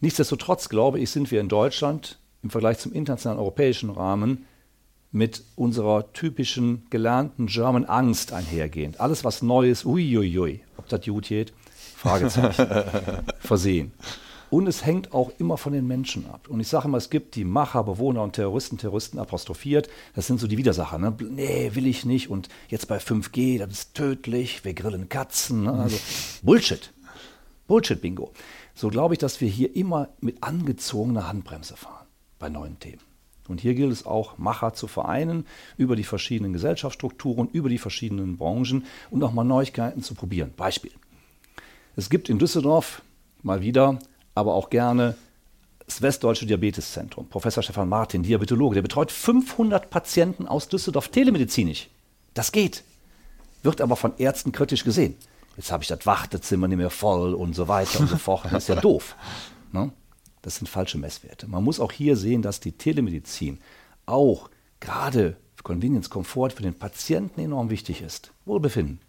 [0.01, 4.45] Nichtsdestotrotz glaube ich, sind wir in Deutschland im Vergleich zum internationalen europäischen Rahmen
[5.13, 8.99] mit unserer typischen gelernten German Angst einhergehend.
[8.99, 11.53] Alles, was neu ist, uiuiui, ob das gut geht,
[11.95, 12.67] Fragezeichen,
[13.39, 13.93] versehen.
[14.49, 16.47] Und es hängt auch immer von den Menschen ab.
[16.47, 19.89] Und ich sage immer, es gibt die Macher, Bewohner und Terroristen, Terroristen apostrophiert.
[20.15, 20.99] Das sind so die Widersacher.
[20.99, 21.15] Ne?
[21.31, 22.29] Nee, will ich nicht.
[22.29, 24.63] Und jetzt bei 5G, das ist tödlich.
[24.63, 25.63] Wir grillen Katzen.
[25.63, 25.73] Ne?
[25.73, 25.97] Also
[26.43, 26.93] Bullshit.
[27.65, 28.31] Bullshit-Bingo.
[28.75, 32.05] So glaube ich, dass wir hier immer mit angezogener Handbremse fahren
[32.37, 33.01] bei neuen Themen.
[33.47, 35.45] Und hier gilt es auch, Macher zu vereinen
[35.77, 40.53] über die verschiedenen Gesellschaftsstrukturen, über die verschiedenen Branchen und auch mal Neuigkeiten zu probieren.
[40.55, 40.91] Beispiel.
[41.95, 43.01] Es gibt in Düsseldorf
[43.41, 43.99] mal wieder,
[44.33, 45.15] aber auch gerne
[45.85, 47.27] das Westdeutsche Diabeteszentrum.
[47.27, 51.89] Professor Stefan Martin, Diabetologe, der betreut 500 Patienten aus Düsseldorf telemedizinisch.
[52.33, 52.83] Das geht,
[53.61, 55.15] wird aber von Ärzten kritisch gesehen.
[55.57, 58.45] Jetzt habe ich das Wartezimmer nicht mehr voll und so weiter und so fort.
[58.45, 59.15] Das ist ja doof.
[59.71, 59.91] Ne?
[60.43, 61.47] Das sind falsche Messwerte.
[61.47, 63.59] Man muss auch hier sehen, dass die Telemedizin
[64.05, 68.31] auch gerade für Convenience, Komfort für den Patienten enorm wichtig ist.
[68.45, 68.99] Wohlbefinden.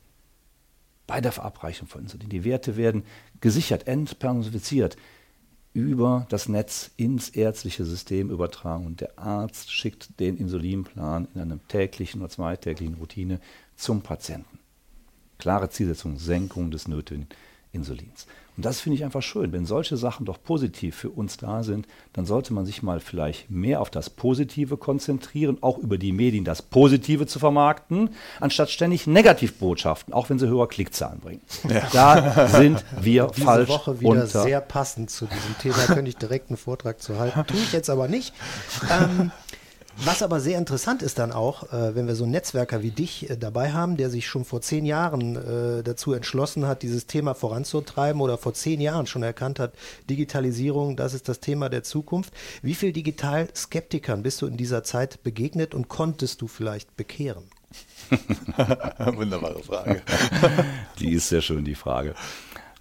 [1.06, 2.28] Bei der Verabreichung von Insulin.
[2.28, 3.02] Die Werte werden
[3.40, 4.96] gesichert, entpersonifiziert
[5.74, 11.58] über das Netz ins ärztliche System übertragen und der Arzt schickt den Insulinplan in einer
[11.66, 13.40] täglichen oder zweitägigen Routine
[13.74, 14.60] zum Patienten.
[15.38, 17.26] Klare Zielsetzung, Senkung des nötigen
[17.74, 18.26] Insulins.
[18.56, 19.52] Und das finde ich einfach schön.
[19.52, 23.50] Wenn solche Sachen doch positiv für uns da sind, dann sollte man sich mal vielleicht
[23.50, 29.08] mehr auf das Positive konzentrieren, auch über die Medien das Positive zu vermarkten, anstatt ständig
[29.08, 31.40] Negativbotschaften, auch wenn sie höhere Klickzahlen bringen.
[31.68, 31.82] Ja.
[31.92, 33.66] Da sind wir Diese falsch.
[33.66, 34.42] Diese Woche wieder unter.
[34.42, 35.94] sehr passend zu diesem Thema.
[35.94, 37.44] Könnte ich direkt einen Vortrag zu halten.
[37.48, 38.32] Tue ich jetzt aber nicht.
[38.90, 39.32] Ähm,
[39.98, 43.30] was aber sehr interessant ist dann auch, äh, wenn wir so einen Netzwerker wie dich
[43.30, 47.34] äh, dabei haben, der sich schon vor zehn Jahren äh, dazu entschlossen hat, dieses Thema
[47.34, 49.72] voranzutreiben oder vor zehn Jahren schon erkannt hat,
[50.10, 52.32] Digitalisierung, das ist das Thema der Zukunft.
[52.62, 57.44] Wie viel Digital-Skeptikern bist du in dieser Zeit begegnet und konntest du vielleicht bekehren?
[58.98, 60.02] Wunderbare Frage.
[60.98, 62.14] die ist sehr schön, die Frage.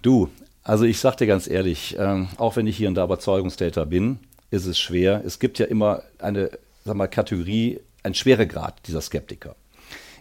[0.02, 0.30] Du,
[0.62, 4.18] also ich sag dir ganz ehrlich, ähm, auch wenn ich hier und da Überzeugungstäter bin,
[4.50, 5.22] ist es schwer.
[5.24, 6.50] Es gibt ja immer eine
[6.84, 9.56] sag mal, Kategorie, ein Schweregrad dieser Skeptiker.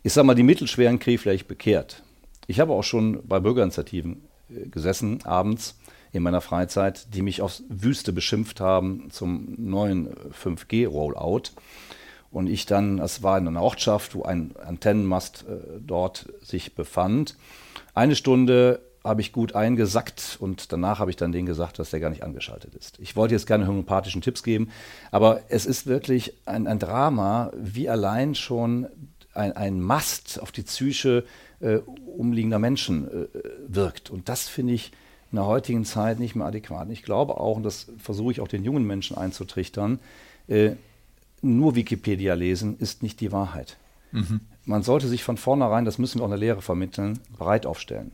[0.02, 2.04] Ich sage mal, die Mittelschweren kriege ich vielleicht bekehrt.
[2.48, 5.78] Ich habe auch schon bei Bürgerinitiativen äh, gesessen, abends
[6.12, 11.52] in meiner Freizeit, die mich aufs Wüste beschimpft haben zum neuen 5G-Rollout.
[12.32, 17.36] Und ich dann, es war in einer Ortschaft, wo ein Antennenmast äh, dort sich befand,
[17.94, 22.00] eine Stunde habe ich gut eingesackt und danach habe ich dann denen gesagt, dass der
[22.00, 23.00] gar nicht angeschaltet ist.
[23.00, 24.70] Ich wollte jetzt keine homöopathischen Tipps geben,
[25.12, 28.88] aber es ist wirklich ein, ein Drama, wie allein schon
[29.34, 31.26] ein, ein Mast auf die Psyche
[31.60, 31.78] äh,
[32.18, 33.28] umliegender Menschen äh,
[33.68, 34.10] wirkt.
[34.10, 34.92] Und das finde ich
[35.32, 36.90] in der heutigen Zeit nicht mehr adäquat.
[36.92, 40.00] Ich glaube auch, und das versuche ich auch den jungen Menschen einzutrichtern,
[40.48, 40.72] äh,
[41.42, 43.78] nur Wikipedia lesen ist nicht die Wahrheit.
[44.12, 44.42] Mhm.
[44.66, 48.14] Man sollte sich von vornherein, das müssen wir auch in der Lehre vermitteln, breit aufstellen.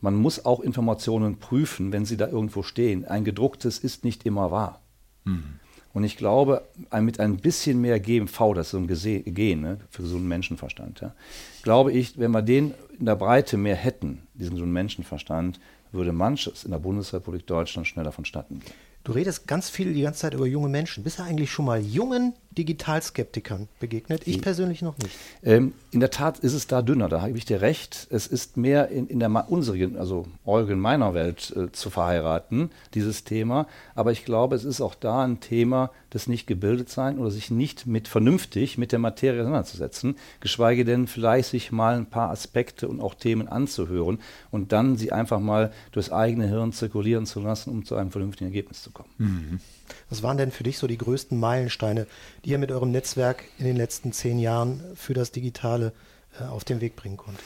[0.00, 3.04] Man muss auch Informationen prüfen, wenn sie da irgendwo stehen.
[3.04, 4.80] Ein gedrucktes ist nicht immer wahr.
[5.24, 5.60] Mhm.
[5.92, 6.62] Und ich glaube,
[7.00, 11.00] mit ein bisschen mehr GMV, das ist so ein Gen ne, für so einen Menschenverstand,
[11.00, 11.14] ja,
[11.62, 15.58] glaube ich, wenn wir den in der Breite mehr hätten, diesen so einen Menschenverstand,
[15.90, 18.72] würde manches in der Bundesrepublik Deutschland schneller vonstatten gehen.
[19.02, 21.02] Du redest ganz viel die ganze Zeit über junge Menschen.
[21.02, 24.26] Bist du eigentlich schon mal jungen Digitalskeptikern begegnet?
[24.26, 25.16] Ich persönlich noch nicht.
[25.44, 28.08] Ähm, in der Tat ist es da dünner, da habe ich dir recht.
[28.10, 33.22] Es ist mehr in, in der unseren, also Eugen meiner Welt äh, zu verheiraten, dieses
[33.22, 33.68] Thema.
[33.94, 38.08] Aber ich glaube, es ist auch da ein Thema des Nicht-Gebildet-Sein oder sich nicht mit
[38.08, 43.14] vernünftig mit der Materie auseinanderzusetzen, geschweige denn vielleicht sich mal ein paar Aspekte und auch
[43.14, 44.18] Themen anzuhören
[44.50, 48.50] und dann sie einfach mal durchs eigene Hirn zirkulieren zu lassen, um zu einem vernünftigen
[48.50, 49.10] Ergebnis zu kommen.
[49.18, 49.60] Mhm.
[50.08, 52.06] Was waren denn für dich so die größten Meilensteine,
[52.44, 55.92] die ihr mit eurem Netzwerk in den letzten zehn Jahren für das Digitale
[56.40, 57.44] äh, auf den Weg bringen konntet?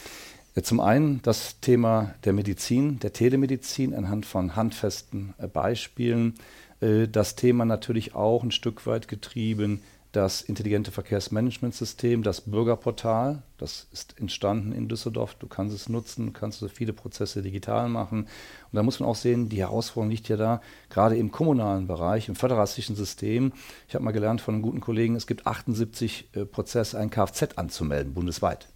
[0.62, 6.34] Zum einen das Thema der Medizin, der Telemedizin anhand von handfesten äh, Beispielen.
[6.80, 9.82] Äh, das Thema natürlich auch ein Stück weit getrieben
[10.14, 15.34] das intelligente Verkehrsmanagementsystem, das Bürgerportal, das ist entstanden in Düsseldorf.
[15.34, 18.20] Du kannst es nutzen, kannst so viele Prozesse digital machen.
[18.20, 18.28] Und
[18.72, 22.36] da muss man auch sehen, die Herausforderung liegt ja da, gerade im kommunalen Bereich, im
[22.36, 23.52] föderalistischen System.
[23.88, 27.56] Ich habe mal gelernt von einem guten Kollegen, es gibt 78 äh, Prozesse, ein Kfz
[27.56, 28.68] anzumelden, bundesweit.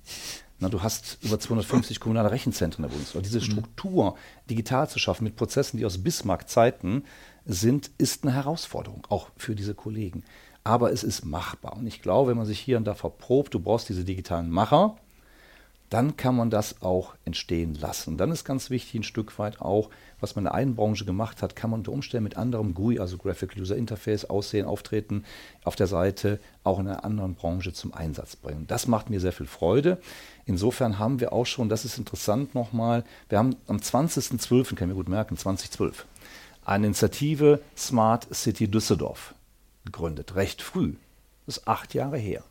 [0.59, 3.22] Na, du hast über 250 kommunale Rechenzentren in der Bundeswehr.
[3.22, 3.44] Diese mhm.
[3.44, 4.16] Struktur
[4.51, 7.05] digital zu schaffen mit Prozessen, die aus Bismarck-Zeiten
[7.46, 10.24] sind, ist eine Herausforderung, auch für diese Kollegen
[10.64, 11.77] aber es ist machbar.
[11.77, 14.97] Und ich glaube, wenn man sich hier und da verprobt, du brauchst diese digitalen Macher,
[15.90, 18.18] dann kann man das auch entstehen lassen.
[18.18, 19.88] Dann ist ganz wichtig ein Stück weit auch,
[20.21, 22.99] was man in der einen Branche gemacht hat, kann man unter Umständen mit anderem GUI,
[22.99, 25.25] also Graphic User Interface, Aussehen, Auftreten
[25.64, 28.66] auf der Seite auch in einer anderen Branche zum Einsatz bringen.
[28.66, 29.99] Das macht mir sehr viel Freude.
[30.44, 34.94] Insofern haben wir auch schon, das ist interessant nochmal, wir haben am 20.12., kann ich
[34.94, 36.07] mir gut merken, 2012,
[36.64, 39.35] eine Initiative Smart City Düsseldorf
[39.92, 40.94] gegründet, recht früh.
[41.46, 42.44] Das ist acht Jahre her.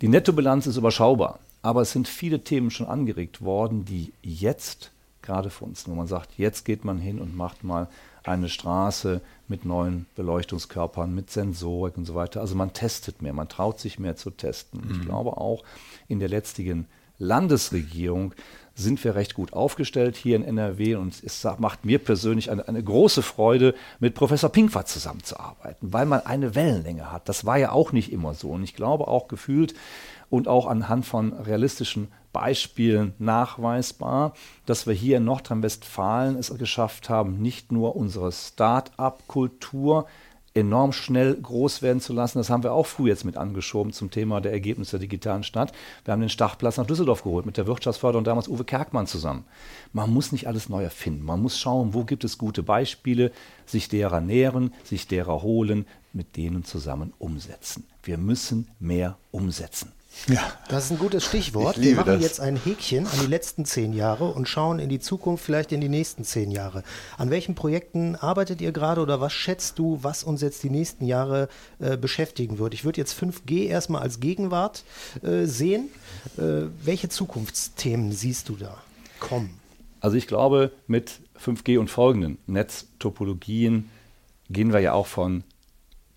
[0.00, 4.90] Die Nettobilanz ist überschaubar, aber es sind viele Themen schon angeregt worden, die jetzt
[5.20, 7.88] gerade für uns, wo man sagt, jetzt geht man hin und macht mal
[8.24, 12.40] eine Straße mit neuen Beleuchtungskörpern, mit Sensorik und so weiter.
[12.40, 14.80] Also man testet mehr, man traut sich mehr zu testen.
[14.84, 14.90] Mhm.
[14.90, 15.62] Ich glaube auch
[16.08, 16.86] in der letztigen
[17.22, 18.34] Landesregierung
[18.74, 22.82] sind wir recht gut aufgestellt hier in NRW und es macht mir persönlich eine, eine
[22.82, 27.28] große Freude, mit Professor Pinkwart zusammenzuarbeiten, weil man eine Wellenlänge hat.
[27.28, 29.74] Das war ja auch nicht immer so und ich glaube auch gefühlt
[30.30, 34.32] und auch anhand von realistischen Beispielen nachweisbar,
[34.64, 40.06] dass wir hier in Nordrhein-Westfalen es geschafft haben, nicht nur unsere Start-up-Kultur
[40.54, 42.38] enorm schnell groß werden zu lassen.
[42.38, 45.72] Das haben wir auch früh jetzt mit angeschoben zum Thema der Ergebnisse der digitalen Stadt.
[46.04, 49.44] Wir haben den Startplatz nach Düsseldorf geholt mit der Wirtschaftsförderung damals Uwe Kerkmann zusammen.
[49.92, 51.24] Man muss nicht alles neu erfinden.
[51.24, 53.32] Man muss schauen, wo gibt es gute Beispiele,
[53.66, 57.84] sich derer nähren, sich derer holen, mit denen zusammen umsetzen.
[58.02, 59.92] Wir müssen mehr umsetzen.
[60.28, 60.52] Ja.
[60.68, 61.80] Das ist ein gutes Stichwort.
[61.80, 62.22] Wir machen das.
[62.22, 65.80] jetzt ein Häkchen an die letzten zehn Jahre und schauen in die Zukunft, vielleicht in
[65.80, 66.84] die nächsten zehn Jahre.
[67.18, 71.04] An welchen Projekten arbeitet ihr gerade oder was schätzt du, was uns jetzt die nächsten
[71.06, 71.48] Jahre
[71.80, 72.74] äh, beschäftigen wird?
[72.74, 74.84] Ich würde jetzt 5G erstmal als Gegenwart
[75.22, 75.88] äh, sehen.
[76.38, 78.78] Äh, welche Zukunftsthemen siehst du da
[79.18, 79.58] kommen?
[80.00, 83.88] Also ich glaube, mit 5G und folgenden Netztopologien
[84.50, 85.44] gehen wir ja auch von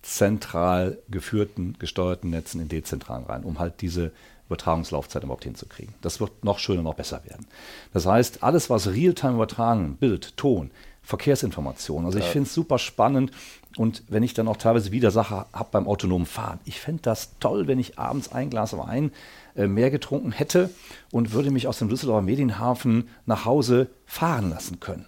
[0.06, 4.12] zentral geführten, gesteuerten Netzen in dezentralen rein, um halt diese
[4.48, 5.96] Übertragungslaufzeit überhaupt hinzukriegen.
[6.02, 7.48] Das wird noch schöner, noch besser werden.
[7.92, 10.70] Das heißt, alles, was Realtime übertragen, Bild, Ton,
[11.02, 12.06] Verkehrsinformationen.
[12.06, 13.32] Also ich finde es super spannend
[13.78, 16.60] und wenn ich dann auch teilweise Widersacher habe beim autonomen Fahren.
[16.66, 19.12] Ich fände das toll, wenn ich abends ein Glas Wein
[19.56, 20.70] äh, mehr getrunken hätte
[21.12, 25.06] und würde mich aus dem Düsseldorfer Medienhafen nach Hause fahren lassen können.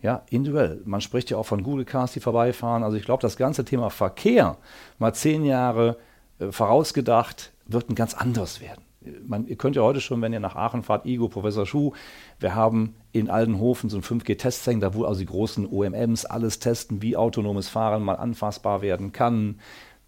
[0.00, 0.80] Ja, individuell.
[0.84, 2.84] Man spricht ja auch von Google Cars, die vorbeifahren.
[2.84, 4.56] Also ich glaube, das ganze Thema Verkehr,
[4.98, 5.96] mal zehn Jahre
[6.38, 8.82] äh, vorausgedacht, wird ein ganz anderes werden.
[9.26, 11.92] Man, ihr könnt ja heute schon, wenn ihr nach Aachen fahrt, Igo, Professor Schuh,
[12.40, 17.00] wir haben in Aldenhofen so ein 5G-Testzentrum, da wo also die großen OMMs alles testen,
[17.02, 19.60] wie autonomes Fahren mal anfassbar werden kann.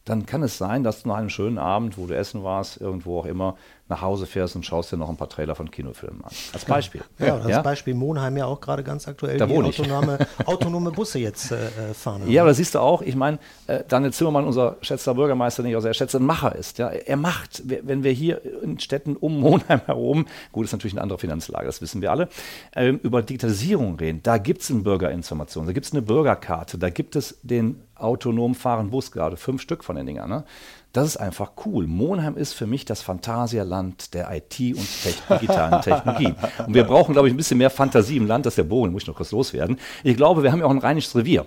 [0.05, 3.21] Dann kann es sein, dass du nach einem schönen Abend, wo du essen warst, irgendwo
[3.21, 3.57] auch immer,
[3.91, 6.31] nach Hause fährst und schaust dir noch ein paar Trailer von Kinofilmen an.
[6.53, 7.03] Als Beispiel.
[7.19, 7.63] Ja, das ja?
[7.63, 11.59] Beispiel Monheim ja auch gerade ganz aktuell, da die autonome, autonome Busse jetzt äh,
[11.93, 12.31] fahren.
[12.31, 15.73] Ja, aber da siehst du auch, ich meine, äh, Daniel Zimmermann, unser schätzter Bürgermeister, den
[15.73, 16.79] ich auch sehr schätze, ein Macher ist.
[16.79, 16.89] Ja?
[16.89, 21.19] Er macht, wenn wir hier in Städten um Monheim herum, gut, ist natürlich eine andere
[21.19, 22.29] Finanzlage, das wissen wir alle,
[22.75, 26.91] ähm, über Digitalisierung reden, da gibt es eine Bürgerinformation, da gibt es eine Bürgerkarte, da
[26.91, 30.31] gibt es den autonom fahrenden Bus gerade, fünf Stück von den Dingern.
[30.31, 30.45] Ne?
[30.93, 31.87] Das ist einfach cool.
[31.87, 34.89] Monheim ist für mich das Phantasialand der IT und
[35.31, 36.35] digitalen Technologie.
[36.67, 39.03] Und wir brauchen, glaube ich, ein bisschen mehr Fantasie im Land, dass der Bogen, muss
[39.03, 39.79] ich noch kurz loswerden.
[40.03, 41.47] Ich glaube, wir haben ja auch ein rheinisches Revier.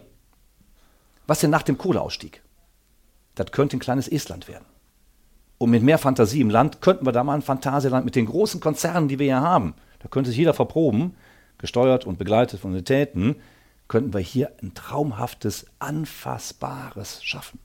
[1.27, 2.41] Was denn nach dem Kohleausstieg?
[3.35, 4.65] Das könnte ein kleines Estland werden.
[5.57, 8.59] Und mit mehr Fantasie im Land könnten wir da mal ein Phantasialand mit den großen
[8.59, 9.75] Konzernen, die wir hier haben.
[9.99, 11.15] Da könnte sich jeder verproben,
[11.57, 13.37] gesteuert und begleitet von Universitäten,
[13.87, 17.59] könnten wir hier ein traumhaftes, anfassbares schaffen.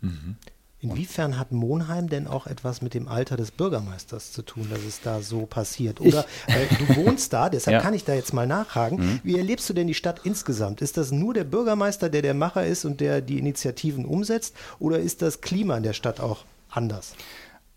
[0.00, 0.36] Mhm.
[0.84, 5.00] Inwiefern hat Monheim denn auch etwas mit dem Alter des Bürgermeisters zu tun, dass es
[5.00, 6.00] da so passiert?
[6.00, 7.80] Oder äh, du wohnst da, deshalb ja.
[7.80, 8.98] kann ich da jetzt mal nachhaken.
[8.98, 9.20] Mhm.
[9.22, 10.82] Wie erlebst du denn die Stadt insgesamt?
[10.82, 14.54] Ist das nur der Bürgermeister, der der Macher ist und der die Initiativen umsetzt?
[14.78, 17.14] Oder ist das Klima in der Stadt auch anders?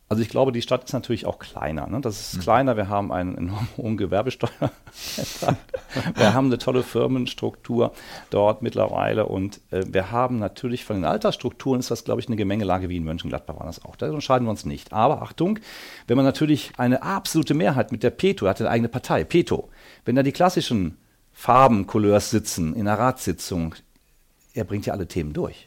[0.10, 1.86] Also ich glaube, die Stadt ist natürlich auch kleiner.
[1.88, 2.00] Ne?
[2.00, 2.42] Das ist mhm.
[2.42, 2.78] kleiner.
[2.78, 4.52] Wir haben einen enorm hohen Gewerbesteuer.
[6.16, 7.92] wir haben eine tolle Firmenstruktur
[8.30, 12.38] dort mittlerweile und äh, wir haben natürlich von den Altersstrukturen ist das, glaube ich, eine
[12.38, 13.98] Gemengelage wie in Mönchengladbach war das auch.
[13.98, 14.94] Da unterscheiden wir uns nicht.
[14.94, 15.60] Aber Achtung,
[16.08, 19.68] wenn man natürlich eine absolute Mehrheit mit der Peto, hat eine eigene Partei, Peto,
[20.06, 20.98] wenn da die klassischen
[21.34, 23.76] Farben, Couleurs sitzen in einer Ratssitzung,
[24.54, 25.67] er bringt ja alle Themen durch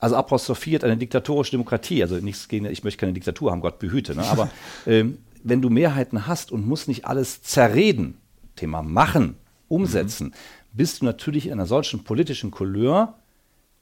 [0.00, 2.02] also apostrophiert eine diktatorische Demokratie.
[2.02, 4.14] Also nichts gegen, ich möchte keine Diktatur haben, Gott behüte.
[4.14, 4.24] Ne?
[4.24, 4.50] Aber
[4.86, 8.18] ähm, wenn du Mehrheiten hast und musst nicht alles zerreden,
[8.56, 9.36] Thema machen,
[9.68, 10.32] umsetzen, mhm.
[10.72, 13.14] bist du natürlich in einer solchen politischen Couleur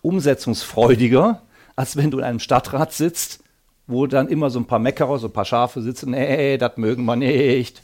[0.02, 1.42] umsetzungsfreudiger,
[1.76, 3.42] als wenn du in einem Stadtrat sitzt,
[3.86, 7.04] wo dann immer so ein paar Meckerer, so ein paar Schafe sitzen, nee, das mögen
[7.04, 7.82] wir nicht.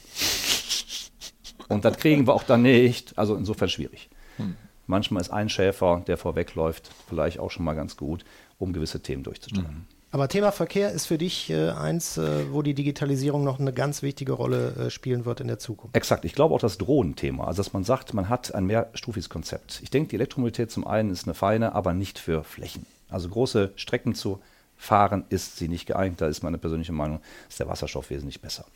[1.69, 3.17] Und das kriegen wir auch dann nicht.
[3.17, 4.11] Also insofern schwierig.
[4.37, 4.57] Hm.
[4.87, 8.25] Manchmal ist ein Schäfer, der vorwegläuft, vielleicht auch schon mal ganz gut,
[8.59, 9.87] um gewisse Themen durchzustellen.
[9.89, 9.95] Mhm.
[10.15, 14.01] Aber Thema Verkehr ist für dich äh, eins, äh, wo die Digitalisierung noch eine ganz
[14.01, 15.97] wichtige Rolle äh, spielen wird in der Zukunft.
[15.97, 16.25] Exakt.
[16.25, 17.49] Ich glaube auch das Drohnenthema.
[17.49, 19.81] Also, dass man sagt, man hat ein mehrstufiges Konzept.
[19.83, 22.87] Ich denke, die Elektromobilität zum einen ist eine feine, aber nicht für Flächen.
[23.09, 24.41] Also große Strecken zu
[24.77, 26.21] fahren ist sie nicht geeignet.
[26.21, 28.67] Da ist meine persönliche Meinung, ist der Wasserstoff wesentlich besser.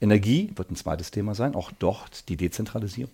[0.00, 1.56] Energie wird ein zweites Thema sein.
[1.56, 3.10] Auch dort die Dezentralisierung.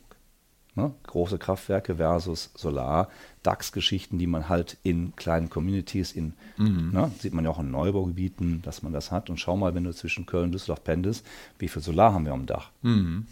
[0.76, 0.92] Ne?
[1.04, 3.08] Große Kraftwerke versus Solar,
[3.42, 6.90] DAX-Geschichten, die man halt in kleinen Communities, in, mhm.
[6.92, 7.10] ne?
[7.18, 9.30] sieht man ja auch in Neubaugebieten, dass man das hat.
[9.30, 11.26] Und schau mal, wenn du zwischen Köln und Düsseldorf pendelst,
[11.58, 12.70] wie viel Solar haben wir am Dach?
[12.82, 13.26] Mhm.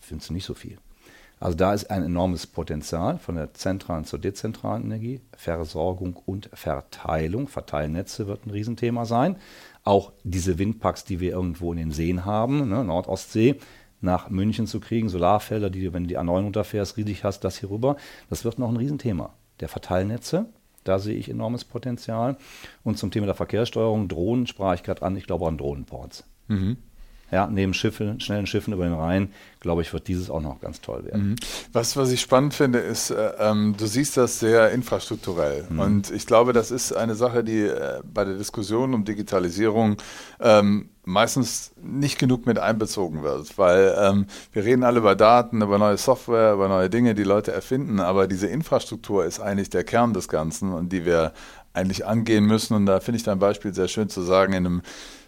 [0.00, 0.78] Findest du nicht so viel.
[1.40, 7.48] Also da ist ein enormes Potenzial von der zentralen zur dezentralen Energie, Versorgung und Verteilung.
[7.48, 9.36] Verteilnetze wird ein Riesenthema sein.
[9.82, 13.56] Auch diese Windparks, die wir irgendwo in den Seen haben, ne, Nordostsee,
[14.04, 17.58] nach München zu kriegen, Solarfelder, die du, wenn du die A9 runterfährst, riesig hast, das
[17.58, 17.96] hier rüber.
[18.30, 19.34] Das wird noch ein Riesenthema.
[19.60, 20.46] Der Verteilnetze,
[20.84, 22.36] da sehe ich enormes Potenzial.
[22.84, 26.24] Und zum Thema der Verkehrssteuerung, Drohnen sprach ich gerade an, ich glaube an Drohnenports.
[26.48, 26.76] Mhm
[27.34, 30.80] ja, neben Schiffe, schnellen Schiffen über den Rhein, glaube ich, wird dieses auch noch ganz
[30.80, 31.30] toll werden.
[31.30, 31.36] Mhm.
[31.72, 35.66] Was, was ich spannend finde, ist, äh, ähm, du siehst das sehr infrastrukturell.
[35.68, 35.78] Mhm.
[35.80, 39.96] Und ich glaube, das ist eine Sache, die äh, bei der Diskussion um Digitalisierung
[40.40, 45.78] ähm, meistens nicht genug mit einbezogen wird, weil ähm, wir reden alle über Daten, über
[45.78, 50.14] neue Software, über neue Dinge, die Leute erfinden, aber diese Infrastruktur ist eigentlich der Kern
[50.14, 51.32] des Ganzen und die wir
[51.74, 52.74] eigentlich angehen müssen.
[52.74, 54.82] Und da finde ich dein Beispiel sehr schön zu sagen, in einem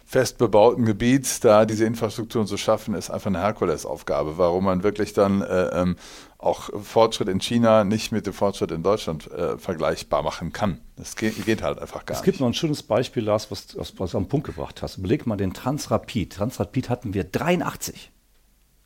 [0.07, 5.11] fest bebauten Gebiet, da diese Infrastrukturen zu schaffen, ist einfach eine Herkulesaufgabe, warum man wirklich
[5.11, 5.97] dann äh, ähm,
[6.37, 10.79] auch Fortschritt in China nicht mit dem Fortschritt in Deutschland äh, vergleichbar machen kann.
[10.95, 12.21] Das geht, geht, halt einfach gar nicht.
[12.21, 14.97] Es gibt noch ein schönes Beispiel, Lars, was, was, was du am Punkt gebracht hast.
[14.97, 16.31] Überleg mal den Transrapid.
[16.31, 18.09] Transrapid hatten wir 83.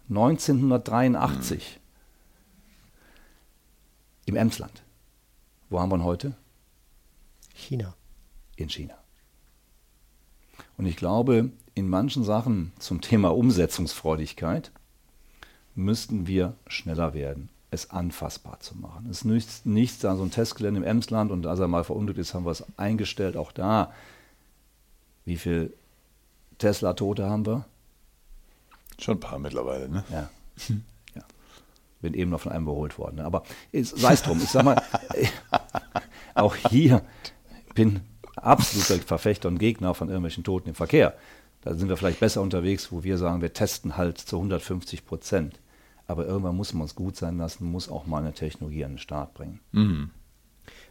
[0.10, 1.76] 1983.
[1.76, 1.82] Hm.
[4.26, 4.82] Im Emsland.
[5.70, 6.36] Wo haben wir ihn heute?
[7.54, 7.94] China.
[8.56, 9.01] In China.
[10.82, 14.72] Und ich glaube, in manchen Sachen zum Thema Umsetzungsfreudigkeit
[15.76, 19.08] müssten wir schneller werden, es anfassbar zu machen.
[19.08, 22.34] Es ist nichts, da so ein Testgelände im Emsland und als er mal verunglückt ist,
[22.34, 23.38] haben wir es eingestellt.
[23.38, 23.94] Auch da,
[25.24, 25.72] wie viele
[26.58, 27.66] Tesla-Tote haben wir?
[28.98, 30.04] Schon ein paar mittlerweile, ne?
[30.10, 30.32] Ja.
[31.14, 31.22] ja.
[32.02, 33.18] Bin eben noch von einem überholt worden.
[33.18, 33.26] Ne?
[33.26, 34.42] Aber sei es drum.
[34.42, 34.82] Ich sag mal,
[36.34, 37.04] auch hier
[37.76, 38.02] bin
[38.36, 41.16] absoluter Verfechter und Gegner von irgendwelchen Toten im Verkehr.
[41.62, 45.60] Da sind wir vielleicht besser unterwegs, wo wir sagen, wir testen halt zu 150 Prozent.
[46.08, 48.98] Aber irgendwann muss man es gut sein lassen, muss auch mal eine Technologie an den
[48.98, 49.60] Start bringen.
[49.72, 50.10] Mhm.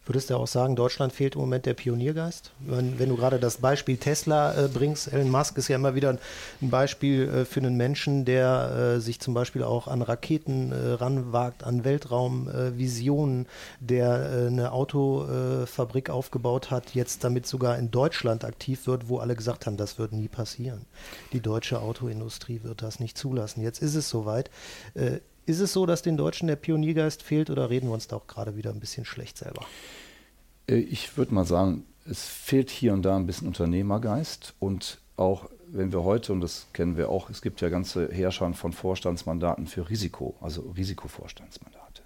[0.06, 2.52] Würdest du auch sagen, Deutschland fehlt im Moment der Pioniergeist?
[2.60, 6.16] Wenn, wenn du gerade das Beispiel Tesla äh, bringst, Elon Musk ist ja immer wieder
[6.60, 10.92] ein Beispiel äh, für einen Menschen, der äh, sich zum Beispiel auch an Raketen äh,
[10.92, 13.46] ranwagt, an Weltraumvisionen,
[13.78, 19.36] der äh, eine Autofabrik aufgebaut hat, jetzt damit sogar in Deutschland aktiv wird, wo alle
[19.36, 20.86] gesagt haben, das wird nie passieren.
[21.32, 23.62] Die deutsche Autoindustrie wird das nicht zulassen.
[23.62, 24.50] Jetzt ist es soweit.
[25.50, 28.28] Ist es so, dass den Deutschen der Pioniergeist fehlt oder reden wir uns da auch
[28.28, 29.66] gerade wieder ein bisschen schlecht selber?
[30.68, 35.50] Äh, ich würde mal sagen, es fehlt hier und da ein bisschen Unternehmergeist und auch
[35.66, 39.66] wenn wir heute, und das kennen wir auch, es gibt ja ganze Herrscher von Vorstandsmandaten
[39.66, 42.02] für Risiko, also Risikovorstandsmandate.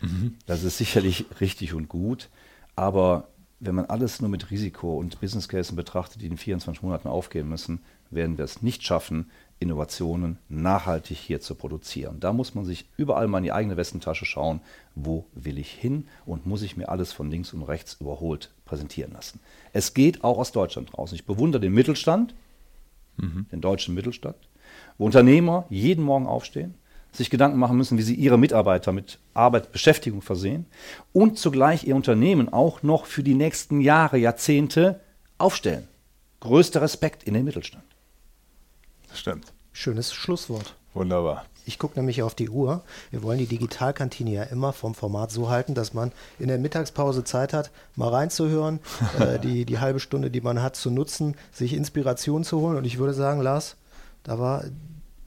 [0.00, 0.36] Mhm.
[0.46, 2.30] Das ist sicherlich richtig und gut,
[2.76, 3.28] aber
[3.60, 7.48] wenn man alles nur mit Risiko und Business Cases betrachtet, die in 24 Monaten aufgehen
[7.48, 7.80] müssen,
[8.10, 12.20] werden wir es nicht schaffen, Innovationen nachhaltig hier zu produzieren.
[12.20, 14.60] Da muss man sich überall mal in die eigene Westentasche schauen,
[14.94, 19.12] wo will ich hin und muss ich mir alles von links und rechts überholt präsentieren
[19.12, 19.40] lassen.
[19.72, 21.12] Es geht auch aus Deutschland raus.
[21.12, 22.34] Ich bewundere den Mittelstand,
[23.16, 23.46] mhm.
[23.50, 24.36] den deutschen Mittelstand,
[24.98, 26.74] wo Unternehmer jeden Morgen aufstehen,
[27.12, 30.66] sich Gedanken machen müssen, wie sie ihre Mitarbeiter mit Arbeit, Beschäftigung versehen
[31.14, 35.00] und zugleich ihr Unternehmen auch noch für die nächsten Jahre, Jahrzehnte
[35.38, 35.88] aufstellen.
[36.40, 37.95] Größter Respekt in den Mittelstand.
[39.16, 39.52] Stimmt.
[39.72, 40.74] Schönes Schlusswort.
[40.94, 41.44] Wunderbar.
[41.66, 42.82] Ich gucke nämlich auf die Uhr.
[43.10, 47.24] Wir wollen die Digitalkantine ja immer vom Format so halten, dass man in der Mittagspause
[47.24, 48.78] Zeit hat, mal reinzuhören,
[49.18, 52.76] äh, die, die halbe Stunde, die man hat, zu nutzen, sich Inspiration zu holen.
[52.76, 53.76] Und ich würde sagen, Lars,
[54.22, 54.64] da war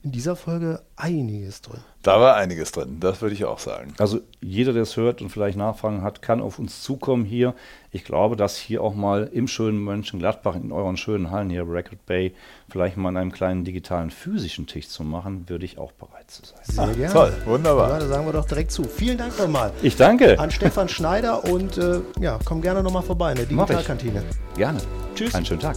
[0.02, 1.80] in dieser Folge einiges drin.
[2.02, 3.92] Da war einiges drin, das würde ich auch sagen.
[3.98, 7.54] Also jeder, der es hört und vielleicht Nachfragen hat, kann auf uns zukommen hier.
[7.90, 12.06] Ich glaube, dass hier auch mal im schönen Mönchengladbach, in euren schönen Hallen hier, Record
[12.06, 12.32] Bay,
[12.70, 16.42] vielleicht mal an einem kleinen digitalen physischen Tisch zu machen, würde ich auch bereit zu
[16.46, 16.60] sein.
[16.62, 17.12] Sehr gerne.
[17.12, 17.90] Toll, wunderbar.
[17.90, 18.84] Ja, da sagen wir doch direkt zu.
[18.84, 19.70] Vielen Dank nochmal.
[19.82, 20.38] Ich danke.
[20.38, 24.22] An Stefan Schneider und äh, ja, komm gerne nochmal vorbei in der Digitalkantine.
[24.56, 24.80] Gerne.
[25.14, 25.34] Tschüss.
[25.34, 25.76] Einen schönen Tag.